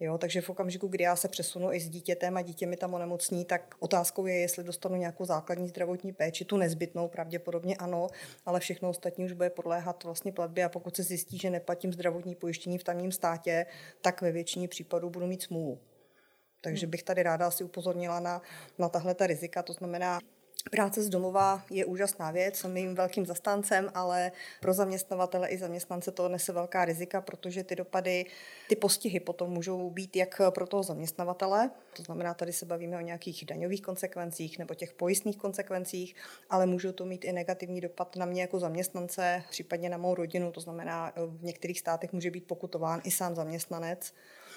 Jo, 0.00 0.18
takže 0.18 0.40
v 0.40 0.50
okamžiku, 0.50 0.88
kdy 0.88 1.04
já 1.04 1.16
se 1.16 1.28
přesunu 1.28 1.72
i 1.72 1.80
s 1.80 1.88
dítětem 1.88 2.36
a 2.36 2.42
dítě 2.42 2.66
mi 2.66 2.76
tam 2.76 2.94
onemocní, 2.94 3.44
tak 3.44 3.74
otázkou 3.78 4.26
je, 4.26 4.34
jestli 4.34 4.64
dostanu 4.64 4.96
nějakou 4.96 5.24
základní 5.24 5.68
zdravotní 5.68 6.12
péči, 6.12 6.44
tu 6.44 6.56
nezbytnou, 6.56 7.08
pravděpodobně 7.08 7.76
ano, 7.76 8.06
ale 8.46 8.60
všechno 8.60 8.88
ostatní 8.88 9.24
už 9.24 9.32
bude 9.32 9.50
podléhat 9.50 10.04
vlastně 10.04 10.32
platbě 10.32 10.64
a 10.64 10.68
pokud 10.68 10.96
se 10.96 11.02
zjistí, 11.02 11.38
že 11.38 11.50
neplatím 11.50 11.92
zdravotní 11.92 12.34
pojištění 12.34 12.78
v 12.78 12.84
tamním 12.84 13.12
státě, 13.12 13.66
tak 14.00 14.22
ve 14.22 14.32
většině 14.32 14.68
případů 14.68 15.10
budu 15.10 15.26
mít 15.26 15.42
smůlu. 15.42 15.78
Takže 16.64 16.86
bych 16.86 17.02
tady 17.02 17.22
ráda 17.22 17.46
asi 17.46 17.64
upozornila 17.64 18.20
na, 18.20 18.42
na 18.78 18.88
tahle 18.88 19.14
ta 19.14 19.26
rizika, 19.26 19.62
to 19.62 19.72
znamená, 19.72 20.20
Práce 20.70 21.02
z 21.02 21.08
domova 21.08 21.62
je 21.70 21.84
úžasná 21.84 22.30
věc, 22.30 22.56
jsem 22.56 22.72
mým 22.72 22.94
velkým 22.94 23.26
zastáncem, 23.26 23.90
ale 23.94 24.32
pro 24.60 24.72
zaměstnavatele 24.72 25.48
i 25.48 25.58
zaměstnance 25.58 26.10
to 26.10 26.28
nese 26.28 26.52
velká 26.52 26.84
rizika, 26.84 27.20
protože 27.20 27.64
ty 27.64 27.76
dopady, 27.76 28.26
ty 28.68 28.76
postihy 28.76 29.20
potom 29.20 29.50
můžou 29.50 29.90
být 29.90 30.16
jak 30.16 30.40
pro 30.50 30.66
toho 30.66 30.82
zaměstnavatele, 30.82 31.70
to 31.96 32.02
znamená, 32.02 32.34
tady 32.34 32.52
se 32.52 32.66
bavíme 32.66 32.96
o 32.96 33.00
nějakých 33.00 33.44
daňových 33.44 33.82
konsekvencích 33.82 34.58
nebo 34.58 34.74
těch 34.74 34.92
pojistných 34.92 35.36
konsekvencích, 35.36 36.16
ale 36.50 36.66
můžou 36.66 36.92
to 36.92 37.04
mít 37.04 37.24
i 37.24 37.32
negativní 37.32 37.80
dopad 37.80 38.16
na 38.16 38.26
mě 38.26 38.42
jako 38.42 38.58
zaměstnance, 38.58 39.42
případně 39.50 39.88
na 39.88 39.96
mou 39.96 40.14
rodinu, 40.14 40.52
to 40.52 40.60
znamená, 40.60 41.12
v 41.26 41.44
některých 41.44 41.80
státech 41.80 42.12
může 42.12 42.30
být 42.30 42.46
pokutován 42.46 43.00
i 43.04 43.10
sám 43.10 43.34
zaměstnanec, 43.34 44.12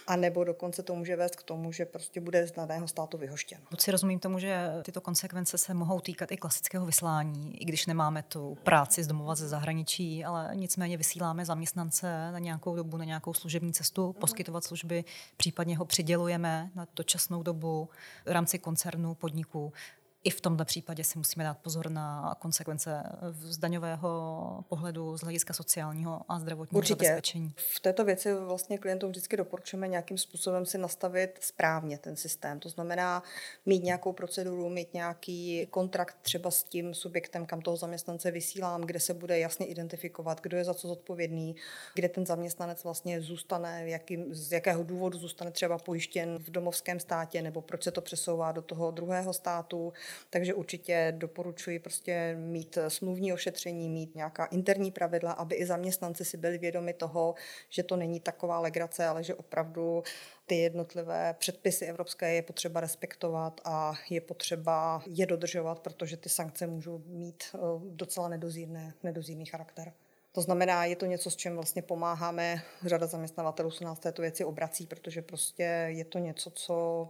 a 0.08 0.15
nebo 0.15 0.43
dokonce 0.43 0.84
to 0.84 0.96
může 0.96 1.15
vést 1.15 1.36
k 1.36 1.43
tomu, 1.43 1.72
že 1.72 1.86
prostě 1.86 2.22
bude 2.22 2.48
z 2.48 2.52
daného 2.52 2.88
státu 2.88 3.17
vyhoštěn. 3.17 3.62
Buď 3.70 3.82
si 3.82 3.91
rozumím 3.91 4.20
tomu, 4.20 4.39
že 4.39 4.70
tyto 4.84 5.02
konsekvence 5.02 5.58
se 5.58 5.74
mohou 5.74 6.00
týkat 6.00 6.32
i 6.32 6.38
klasického 6.38 6.86
vyslání, 6.86 7.62
i 7.62 7.65
když 7.65 7.86
nemáme 7.86 8.24
tu 8.24 8.58
práci 8.63 9.04
z 9.04 9.08
domova 9.08 9.36
ze 9.36 9.48
zahraničí, 9.48 10.26
ale 10.26 10.52
nicméně 10.54 10.98
vysíláme 10.98 11.46
zaměstnance 11.46 12.32
na 12.32 12.39
nějakou 12.39 12.76
dobu, 12.76 12.98
na 12.98 13.06
nějakou 13.06 13.34
služební 13.34 13.74
cestu, 13.74 14.13
poskytovat 14.13 14.63
služby, 14.63 15.04
případně 15.38 15.78
ho 15.78 15.86
přidělujeme 15.86 16.72
na 16.76 16.88
dočasnou 16.96 17.43
dobu 17.43 17.89
v 18.26 18.32
rámci 18.32 18.60
koncernu, 18.60 19.15
podniku 19.15 19.74
i 20.23 20.30
v 20.30 20.41
tomto 20.41 20.65
případě 20.65 21.03
si 21.03 21.17
musíme 21.17 21.43
dát 21.43 21.58
pozor 21.58 21.91
na 21.91 22.36
konsekvence 22.39 23.03
z 23.32 23.58
daňového 23.58 24.63
pohledu, 24.67 25.17
z 25.17 25.21
hlediska 25.21 25.53
sociálního 25.53 26.21
a 26.30 26.39
zdravotního 26.39 26.77
Určitě. 26.77 27.06
zabezpečení. 27.06 27.53
V 27.75 27.80
této 27.80 28.06
věci 28.06 28.34
vlastně 28.34 28.77
klientům 28.77 29.10
vždycky 29.10 29.38
doporučujeme 29.38 29.88
nějakým 29.88 30.17
způsobem 30.17 30.65
si 30.65 30.77
nastavit 30.77 31.38
správně 31.41 31.97
ten 31.97 32.15
systém. 32.15 32.60
To 32.60 32.69
znamená 32.69 33.23
mít 33.65 33.84
nějakou 33.84 34.13
proceduru, 34.13 34.69
mít 34.69 34.93
nějaký 34.93 35.67
kontrakt 35.69 36.17
třeba 36.21 36.51
s 36.51 36.63
tím 36.63 36.93
subjektem, 36.93 37.45
kam 37.45 37.62
toho 37.62 37.77
zaměstnance 37.77 38.32
vysílám, 38.32 38.82
kde 38.82 38.99
se 38.99 39.13
bude 39.13 39.39
jasně 39.39 39.65
identifikovat, 39.65 40.41
kdo 40.41 40.58
je 40.58 40.63
za 40.63 40.73
co 40.73 40.88
zodpovědný, 40.88 41.56
kde 41.95 42.10
ten 42.10 42.25
zaměstnanec 42.25 42.84
vlastně 42.84 43.21
zůstane, 43.21 43.89
jakým, 43.89 44.34
z 44.34 44.51
jakého 44.51 44.84
důvodu 44.84 45.17
zůstane 45.17 45.51
třeba 45.51 45.77
pojištěn 45.77 46.38
v 46.39 46.51
domovském 46.51 46.99
státě, 46.99 47.41
nebo 47.41 47.62
proč 47.62 47.84
se 47.84 47.91
to 47.91 48.01
přesouvá 48.01 48.51
do 48.51 48.62
toho 48.62 48.91
druhého 48.91 49.34
státu 49.34 49.93
takže 50.30 50.53
určitě 50.53 51.13
doporučuji 51.17 51.80
prostě 51.80 52.36
mít 52.39 52.77
smluvní 52.88 53.34
ošetření, 53.34 53.89
mít 53.89 54.15
nějaká 54.15 54.45
interní 54.45 54.91
pravidla, 54.91 55.32
aby 55.32 55.56
i 55.56 55.65
zaměstnanci 55.65 56.25
si 56.25 56.38
byli 56.38 56.58
vědomi 56.58 56.93
toho, 56.93 57.36
že 57.69 57.84
to 57.84 57.95
není 57.95 58.19
taková 58.19 58.60
legrace, 58.60 59.06
ale 59.06 59.23
že 59.23 59.36
opravdu 59.36 60.03
ty 60.45 60.56
jednotlivé 60.56 61.36
předpisy 61.39 61.86
evropské 61.86 62.34
je 62.34 62.41
potřeba 62.41 62.80
respektovat 62.80 63.62
a 63.65 63.93
je 64.10 64.21
potřeba 64.21 65.01
je 65.08 65.25
dodržovat, 65.25 65.80
protože 65.80 66.17
ty 66.17 66.30
sankce 66.30 66.67
můžou 66.67 67.03
mít 67.06 67.43
eh, 67.56 67.58
docela 67.89 68.27
nedozírné, 68.27 68.93
nedozírný 69.03 69.45
charakter. 69.45 69.93
To 70.38 70.41
znamená, 70.41 70.86
je 70.86 70.95
to 70.95 71.06
něco, 71.06 71.32
s 71.32 71.36
čím 71.36 71.56
vlastně 71.56 71.82
pomáháme. 71.82 72.62
Řada 72.86 73.08
zaměstnavatelů 73.08 73.71
se 73.71 73.86
nás 73.86 74.00
této 74.00 74.21
věci 74.21 74.45
obrací, 74.45 74.88
protože 74.88 75.21
prostě 75.21 75.63
je 75.88 76.06
to 76.06 76.19
něco, 76.19 76.50
co 76.50 77.08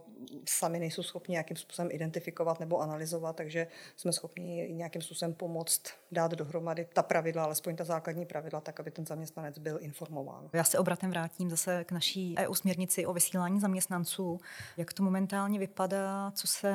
sami 0.48 0.78
nejsou 0.78 1.02
schopni 1.02 1.32
nějakým 1.32 1.56
způsobem 1.56 1.88
identifikovat 1.92 2.60
nebo 2.60 2.80
analyzovat, 2.80 3.36
takže 3.36 3.66
jsme 3.96 4.12
schopni 4.12 4.68
nějakým 4.72 5.02
způsobem 5.02 5.34
pomoct 5.34 5.82
dát 6.12 6.32
dohromady 6.32 6.88
ta 6.92 7.02
pravidla, 7.02 7.44
alespoň 7.44 7.76
ta 7.76 7.84
základní 7.84 8.26
pravidla, 8.26 8.60
tak 8.60 8.80
aby 8.80 8.90
ten 8.90 9.06
zaměstnanec 9.06 9.58
byl 9.58 9.78
informován. 9.80 10.48
Já 10.52 10.64
se 10.64 10.78
obratem 10.78 11.10
vrátím 11.10 11.50
zase 11.50 11.84
k 11.84 11.92
naší 11.92 12.34
EU 12.38 12.54
směrnici 12.54 13.06
o 13.06 13.12
vysílání 13.12 13.60
zaměstnanců. 13.60 14.40
Jak 14.76 14.92
to 14.92 15.02
momentálně 15.02 15.58
vypadá, 15.58 16.32
co 16.34 16.46
se 16.46 16.74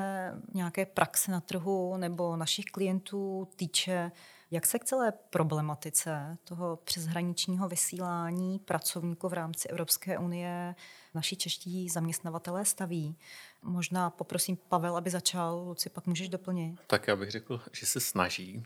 nějaké 0.53 0.85
praxe 0.85 1.31
na 1.31 1.41
trhu 1.41 1.97
nebo 1.97 2.35
našich 2.35 2.65
klientů 2.65 3.47
týče? 3.55 4.11
Jak 4.53 4.65
se 4.65 4.79
k 4.79 4.85
celé 4.85 5.11
problematice 5.11 6.37
toho 6.43 6.79
přeshraničního 6.83 7.67
vysílání 7.67 8.59
pracovníků 8.59 9.29
v 9.29 9.33
rámci 9.33 9.67
Evropské 9.67 10.17
unie 10.17 10.75
naši 11.13 11.35
čeští 11.35 11.89
zaměstnavatelé 11.89 12.65
staví? 12.65 13.17
Možná 13.61 14.09
poprosím 14.09 14.57
Pavel, 14.57 14.97
aby 14.97 15.09
začal. 15.09 15.63
Luci, 15.67 15.89
pak 15.89 16.07
můžeš 16.07 16.29
doplnit. 16.29 16.79
Tak 16.87 17.07
já 17.07 17.15
bych 17.15 17.31
řekl, 17.31 17.61
že 17.71 17.85
se 17.85 17.99
snaží. 17.99 18.63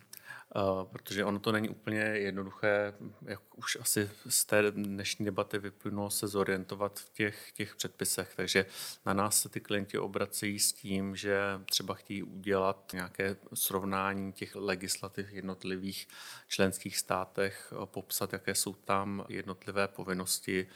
Uh, 0.55 0.83
protože 0.83 1.25
ono 1.25 1.39
to 1.39 1.51
není 1.51 1.69
úplně 1.69 1.99
jednoduché, 1.99 2.93
jak 3.25 3.57
už 3.57 3.77
asi 3.81 4.09
z 4.29 4.45
té 4.45 4.71
dnešní 4.71 5.25
debaty 5.25 5.59
vyplynulo 5.59 6.09
se 6.09 6.27
zorientovat 6.27 6.99
v 6.99 7.09
těch, 7.09 7.51
těch 7.51 7.75
předpisech. 7.75 8.33
Takže 8.35 8.65
na 9.05 9.13
nás 9.13 9.41
se 9.41 9.49
ty 9.49 9.59
klienti 9.59 9.97
obracejí 9.97 10.59
s 10.59 10.73
tím, 10.73 11.15
že 11.15 11.39
třeba 11.65 11.93
chtějí 11.93 12.23
udělat 12.23 12.89
nějaké 12.93 13.35
srovnání 13.53 14.33
těch 14.33 14.55
legislativ 14.55 15.31
jednotlivých 15.31 16.07
členských 16.47 16.97
státech, 16.97 17.73
popsat, 17.85 18.33
jaké 18.33 18.55
jsou 18.55 18.73
tam 18.73 19.25
jednotlivé 19.29 19.87
povinnosti, 19.87 20.67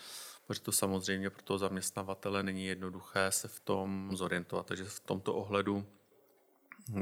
protože 0.47 0.61
to 0.61 0.71
samozřejmě 0.71 1.29
pro 1.29 1.41
toho 1.41 1.57
zaměstnavatele 1.57 2.43
není 2.43 2.65
jednoduché 2.65 3.31
se 3.31 3.47
v 3.47 3.59
tom 3.59 4.11
zorientovat. 4.13 4.65
Takže 4.65 4.83
v 4.83 4.99
tomto 4.99 5.35
ohledu 5.35 5.85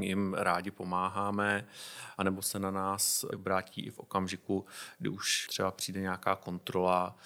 jim 0.00 0.34
rádi 0.34 0.70
pomáháme, 0.70 1.66
anebo 2.18 2.42
se 2.42 2.58
na 2.58 2.70
nás 2.70 3.24
obrátí 3.24 3.80
i 3.80 3.90
v 3.90 3.98
okamžiku, 3.98 4.66
kdy 4.98 5.08
už 5.08 5.46
třeba 5.46 5.70
přijde 5.70 6.00
nějaká 6.00 6.36
kontrola, 6.36 7.16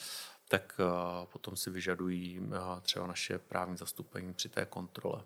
tak 0.48 0.80
eh, 0.80 1.26
potom 1.32 1.56
si 1.56 1.70
vyžadují 1.70 2.40
eh, 2.40 2.80
třeba 2.80 3.06
naše 3.06 3.38
právní 3.38 3.76
zastupení 3.76 4.34
při 4.34 4.48
té 4.48 4.66
kontrole. 4.66 5.22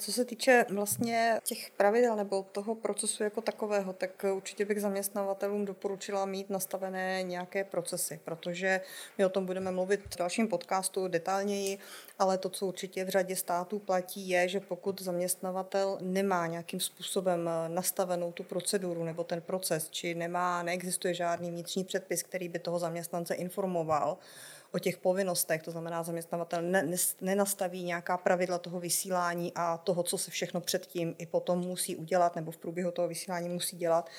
Co 0.00 0.12
se 0.12 0.24
týče 0.24 0.66
vlastně 0.70 1.40
těch 1.44 1.70
pravidel 1.76 2.16
nebo 2.16 2.46
toho 2.52 2.74
procesu 2.74 3.22
jako 3.22 3.40
takového, 3.40 3.92
tak 3.92 4.24
určitě 4.34 4.64
bych 4.64 4.80
zaměstnavatelům 4.80 5.64
doporučila 5.64 6.24
mít 6.26 6.50
nastavené 6.50 7.22
nějaké 7.22 7.64
procesy, 7.64 8.20
protože 8.24 8.80
my 9.18 9.24
o 9.24 9.28
tom 9.28 9.46
budeme 9.46 9.70
mluvit 9.70 10.00
v 10.14 10.18
dalším 10.18 10.48
podcastu 10.48 11.08
detailněji, 11.08 11.78
ale 12.18 12.38
to, 12.38 12.48
co 12.48 12.66
určitě 12.66 13.04
v 13.04 13.08
řadě 13.08 13.36
států 13.36 13.78
platí, 13.78 14.28
je, 14.28 14.48
že 14.48 14.60
pokud 14.60 15.02
zaměstnavatel 15.02 15.98
nemá 16.00 16.46
nějakým 16.46 16.80
způsobem 16.80 17.50
nastavenou 17.68 18.32
tu 18.32 18.42
proceduru 18.42 19.04
nebo 19.04 19.24
ten 19.24 19.40
proces, 19.40 19.88
či 19.90 20.14
nemá, 20.14 20.62
neexistuje 20.62 21.14
žádný 21.14 21.50
vnitřní 21.50 21.84
předpis, 21.84 22.22
který 22.22 22.48
by 22.48 22.58
toho 22.58 22.78
zaměstnance 22.78 23.34
informoval, 23.34 24.18
o 24.72 24.78
těch 24.78 24.96
povinnostech, 24.96 25.62
to 25.62 25.70
znamená, 25.70 26.02
zaměstnavatel 26.02 26.62
ne, 26.62 26.82
ne, 26.82 26.96
nenastaví 27.20 27.82
nějaká 27.82 28.16
pravidla 28.18 28.58
toho 28.58 28.80
vysílání 28.80 29.52
a 29.54 29.78
toho, 29.78 30.02
co 30.02 30.18
se 30.18 30.30
všechno 30.30 30.60
předtím 30.60 31.14
i 31.18 31.26
potom 31.26 31.58
musí 31.58 31.96
udělat 31.96 32.36
nebo 32.36 32.50
v 32.50 32.56
průběhu 32.56 32.90
toho 32.90 33.08
vysílání 33.08 33.48
musí 33.48 33.76
dělat, 33.76 34.10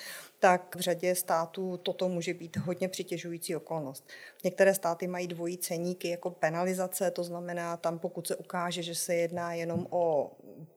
tak 0.42 0.76
v 0.76 0.80
řadě 0.80 1.14
států 1.14 1.76
toto 1.76 2.08
může 2.08 2.34
být 2.34 2.56
hodně 2.56 2.88
přitěžující 2.88 3.56
okolnost. 3.56 4.08
Některé 4.44 4.74
státy 4.74 5.06
mají 5.06 5.26
dvojí 5.26 5.58
ceníky 5.58 6.08
jako 6.08 6.30
penalizace, 6.30 7.10
to 7.10 7.24
znamená 7.24 7.76
tam, 7.76 7.98
pokud 7.98 8.26
se 8.26 8.36
ukáže, 8.36 8.82
že 8.82 8.94
se 8.94 9.14
jedná 9.14 9.54
jenom 9.54 9.86
o 9.90 10.30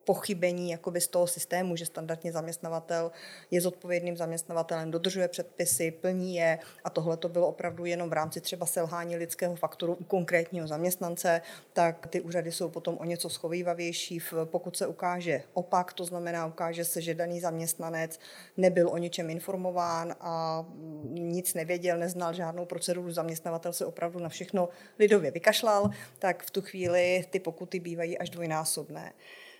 pochybení 0.04 0.70
jakoby 0.70 1.00
z 1.00 1.08
toho 1.08 1.26
systému, 1.26 1.76
že 1.76 1.86
standardně 1.86 2.32
zaměstnavatel 2.32 3.10
je 3.50 3.60
zodpovědným 3.60 4.16
zaměstnavatelem, 4.16 4.90
dodržuje 4.90 5.28
předpisy, 5.28 5.90
plní 5.90 6.34
je 6.34 6.58
a 6.84 6.90
tohle 6.90 7.16
to 7.16 7.28
bylo 7.28 7.48
opravdu 7.48 7.84
jenom 7.84 8.10
v 8.10 8.12
rámci 8.12 8.40
třeba 8.40 8.66
selhání 8.66 9.16
lidského 9.16 9.56
faktoru 9.56 9.94
u 9.94 10.04
konkrétního 10.04 10.66
zaměstnance, 10.66 11.42
tak 11.72 12.06
ty 12.06 12.20
úřady 12.20 12.52
jsou 12.52 12.68
potom 12.68 12.98
o 12.98 13.04
něco 13.04 13.28
schovývavější, 13.28 14.20
pokud 14.44 14.76
se 14.76 14.86
ukáže 14.86 15.42
opak, 15.54 15.92
to 15.92 16.04
znamená 16.04 16.46
ukáže 16.46 16.84
se, 16.84 17.00
že 17.00 17.14
daný 17.14 17.40
zaměstnanec 17.40 18.18
nebyl 18.56 18.88
o 18.88 18.98
něčem 18.98 19.30
informován 19.30 19.55
a 20.20 20.64
nic 21.08 21.54
nevěděl, 21.54 21.98
neznal 21.98 22.32
žádnou 22.32 22.64
proceduru, 22.64 23.10
zaměstnavatel 23.10 23.72
se 23.72 23.86
opravdu 23.86 24.18
na 24.18 24.28
všechno 24.28 24.68
lidově 24.98 25.30
vykašlal, 25.30 25.90
tak 26.18 26.42
v 26.42 26.50
tu 26.50 26.62
chvíli 26.62 27.24
ty 27.30 27.40
pokuty 27.40 27.80
bývají 27.80 28.18
až 28.18 28.30
dvojnásobné. 28.30 29.12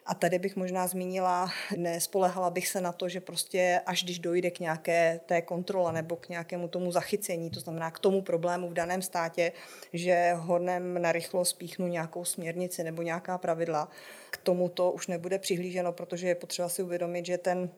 A 0.06 0.14
tady 0.14 0.38
bych 0.38 0.56
možná 0.56 0.86
zmínila, 0.86 1.50
nespolehala 1.76 2.50
bych 2.50 2.68
se 2.68 2.80
na 2.80 2.92
to, 2.92 3.08
že 3.08 3.20
prostě 3.20 3.80
až 3.86 4.04
když 4.04 4.18
dojde 4.18 4.50
k 4.50 4.60
nějaké 4.60 5.20
té 5.26 5.42
kontrole 5.42 5.92
nebo 5.92 6.16
k 6.16 6.28
nějakému 6.28 6.68
tomu 6.68 6.92
zachycení, 6.92 7.50
to 7.50 7.60
znamená 7.60 7.90
k 7.90 7.98
tomu 7.98 8.22
problému 8.22 8.68
v 8.68 8.72
daném 8.72 9.02
státě, 9.02 9.52
že 9.92 10.32
hodnem 10.36 11.02
na 11.02 11.12
rychlo 11.12 11.44
spíchnu 11.44 11.86
nějakou 11.86 12.24
směrnici 12.24 12.84
nebo 12.84 13.02
nějaká 13.02 13.38
pravidla, 13.38 13.88
k 14.30 14.36
tomu 14.36 14.68
to 14.68 14.92
už 14.92 15.06
nebude 15.06 15.38
přihlíženo, 15.38 15.92
protože 15.92 16.28
je 16.28 16.34
potřeba 16.34 16.68
si 16.68 16.82
uvědomit, 16.82 17.26
že 17.26 17.38
ten 17.38 17.70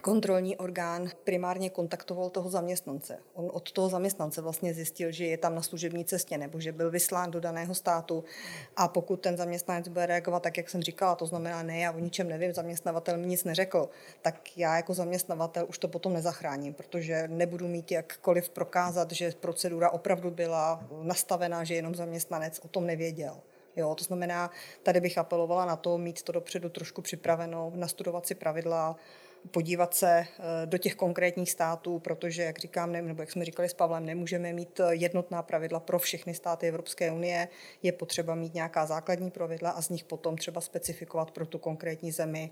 kontrolní 0.00 0.56
orgán 0.56 1.10
primárně 1.24 1.70
kontaktoval 1.70 2.30
toho 2.30 2.50
zaměstnance. 2.50 3.18
On 3.34 3.50
od 3.52 3.72
toho 3.72 3.88
zaměstnance 3.88 4.42
vlastně 4.42 4.74
zjistil, 4.74 5.12
že 5.12 5.24
je 5.24 5.38
tam 5.38 5.54
na 5.54 5.62
služební 5.62 6.04
cestě 6.04 6.38
nebo 6.38 6.60
že 6.60 6.72
byl 6.72 6.90
vyslán 6.90 7.30
do 7.30 7.40
daného 7.40 7.74
státu 7.74 8.24
a 8.76 8.88
pokud 8.88 9.16
ten 9.16 9.36
zaměstnanec 9.36 9.88
bude 9.88 10.06
reagovat 10.06 10.42
tak, 10.42 10.56
jak 10.56 10.70
jsem 10.70 10.82
říkala, 10.82 11.14
to 11.14 11.26
znamená 11.26 11.62
ne, 11.62 11.78
já 11.78 11.92
o 11.92 11.98
ničem 11.98 12.28
nevím, 12.28 12.54
zaměstnavatel 12.54 13.18
mi 13.18 13.26
nic 13.26 13.44
neřekl, 13.44 13.88
tak 14.22 14.58
já 14.58 14.76
jako 14.76 14.94
zaměstnavatel 14.94 15.66
už 15.68 15.78
to 15.78 15.88
potom 15.88 16.12
nezachráním, 16.12 16.74
protože 16.74 17.28
nebudu 17.28 17.68
mít 17.68 17.92
jakkoliv 17.92 18.48
prokázat, 18.48 19.12
že 19.12 19.32
procedura 19.40 19.90
opravdu 19.90 20.30
byla 20.30 20.84
nastavená, 21.02 21.64
že 21.64 21.74
jenom 21.74 21.94
zaměstnanec 21.94 22.60
o 22.64 22.68
tom 22.68 22.86
nevěděl. 22.86 23.40
Jo, 23.76 23.94
to 23.94 24.04
znamená, 24.04 24.50
tady 24.82 25.00
bych 25.00 25.18
apelovala 25.18 25.64
na 25.64 25.76
to, 25.76 25.98
mít 25.98 26.22
to 26.22 26.32
dopředu 26.32 26.68
trošku 26.68 27.02
připraveno, 27.02 27.72
nastudovat 27.74 28.26
si 28.26 28.34
pravidla, 28.34 28.96
podívat 29.50 29.94
se 29.94 30.18
eh, 30.18 30.66
do 30.66 30.78
těch 30.78 30.94
konkrétních 30.94 31.50
států, 31.50 31.98
protože, 31.98 32.42
jak 32.42 32.58
říkám, 32.58 32.92
nebo 32.92 33.22
jak 33.22 33.30
jsme 33.30 33.44
říkali 33.44 33.68
s 33.68 33.74
Pavlem, 33.74 34.06
nemůžeme 34.06 34.52
mít 34.52 34.80
eh, 34.80 34.94
jednotná 34.94 35.42
pravidla 35.42 35.80
pro 35.80 35.98
všechny 35.98 36.34
státy 36.34 36.68
Evropské 36.68 37.12
unie. 37.12 37.48
Je 37.82 37.92
potřeba 37.92 38.34
mít 38.34 38.54
nějaká 38.54 38.86
základní 38.86 39.30
pravidla 39.30 39.70
a 39.70 39.82
z 39.82 39.88
nich 39.88 40.04
potom 40.04 40.36
třeba 40.36 40.60
specifikovat 40.60 41.30
pro 41.30 41.46
tu 41.46 41.58
konkrétní 41.58 42.12
zemi 42.12 42.50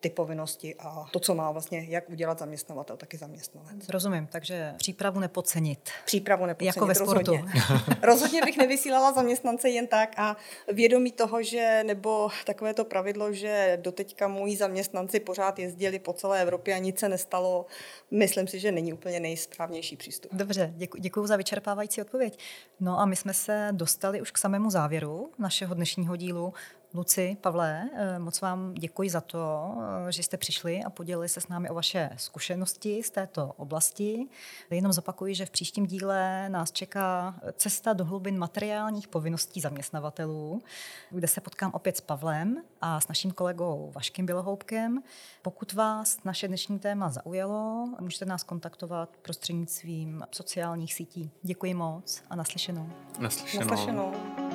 ty 0.00 0.10
povinnosti 0.10 0.74
a 0.78 1.06
to, 1.10 1.20
co 1.20 1.34
má 1.34 1.50
vlastně, 1.50 1.86
jak 1.88 2.10
udělat 2.10 2.38
zaměstnavatel, 2.38 2.96
taky 2.96 3.16
zaměstnanec. 3.16 3.88
Rozumím, 3.88 4.26
takže 4.26 4.74
přípravu 4.76 5.20
nepodcenit. 5.20 5.90
Přípravu 6.04 6.46
nepodcenit, 6.46 6.76
Jako 6.76 6.86
ve 6.86 6.94
sportu. 6.94 7.32
Rozhodně. 7.32 7.52
rozhodně 8.02 8.42
bych 8.42 8.56
nevysílala 8.56 9.12
zaměstnance 9.12 9.68
jen 9.68 9.86
tak 9.86 10.18
a 10.18 10.36
vědomí 10.72 11.12
toho, 11.12 11.42
že, 11.42 11.82
nebo 11.86 12.28
takové 12.46 12.74
to 12.74 12.84
pravidlo, 12.84 13.32
že 13.32 13.78
doteďka 13.82 14.28
moji 14.28 14.56
zaměstnanci 14.56 15.20
pořád 15.20 15.58
jezdili 15.58 15.98
po 15.98 16.12
celé 16.12 16.42
Evropě 16.42 16.74
a 16.74 16.78
nic 16.78 16.98
se 16.98 17.08
nestalo, 17.08 17.66
myslím 18.10 18.48
si, 18.48 18.60
že 18.60 18.72
není 18.72 18.92
úplně 18.92 19.20
nejsprávnější 19.20 19.96
přístup. 19.96 20.34
Dobře, 20.34 20.72
děku, 20.76 20.98
děkuji 20.98 21.26
za 21.26 21.36
vyčerpávající 21.36 22.00
odpověď. 22.00 22.38
No 22.80 23.00
a 23.00 23.06
my 23.06 23.16
jsme 23.16 23.34
se 23.34 23.68
dostali 23.72 24.20
už 24.20 24.30
k 24.30 24.38
samému 24.38 24.70
závěru 24.70 25.30
našeho 25.38 25.74
dnešního 25.74 26.16
dílu. 26.16 26.54
Luci, 26.94 27.36
Pavle, 27.40 27.90
eh, 27.94 28.18
moc 28.18 28.40
vám 28.40 28.74
děkuji 28.74 29.10
za 29.10 29.20
to, 29.20 29.74
eh, 30.08 30.12
že 30.12 30.22
jste 30.22 30.36
přišli 30.36 30.84
a 30.84 30.90
podělili 30.90 31.28
se 31.28 31.40
s 31.40 31.48
námi 31.48 31.70
o 31.70 31.74
vaše 31.74 32.10
zkušenosti 32.16 33.02
z 33.02 33.10
této 33.10 33.52
oblasti. 33.56 34.28
Jenom 34.70 34.92
zopakuji, 34.92 35.34
že 35.34 35.46
v 35.46 35.50
příštím 35.50 35.86
díle 35.86 36.48
nás 36.48 36.72
čeká 36.72 37.34
cesta 37.52 37.92
do 37.92 38.04
hlubin 38.04 38.38
materiálních 38.38 39.08
povinností 39.08 39.60
zaměstnavatelů, 39.60 40.62
kde 41.10 41.28
se 41.28 41.40
potkám 41.40 41.70
opět 41.74 41.96
s 41.96 42.00
Pavlem 42.00 42.62
a 42.80 43.00
s 43.00 43.08
naším 43.08 43.30
kolegou 43.30 43.90
Vaškem 43.94 44.26
Bělohoubkem. 44.26 45.02
Pokud 45.42 45.72
vás 45.72 46.18
naše 46.24 46.48
dnešní 46.48 46.78
téma 46.78 47.10
zaujalo, 47.10 47.88
můžete 48.00 48.24
nás 48.24 48.42
kontaktovat 48.42 49.16
prostřednictvím 49.22 50.22
sociálních 50.30 50.94
sítí. 50.94 51.30
Děkuji 51.42 51.74
moc 51.74 52.22
a 52.30 52.36
naslyšenou. 52.36 52.88
Naslyšenou. 53.18 53.70
naslyšenou. 53.70 54.49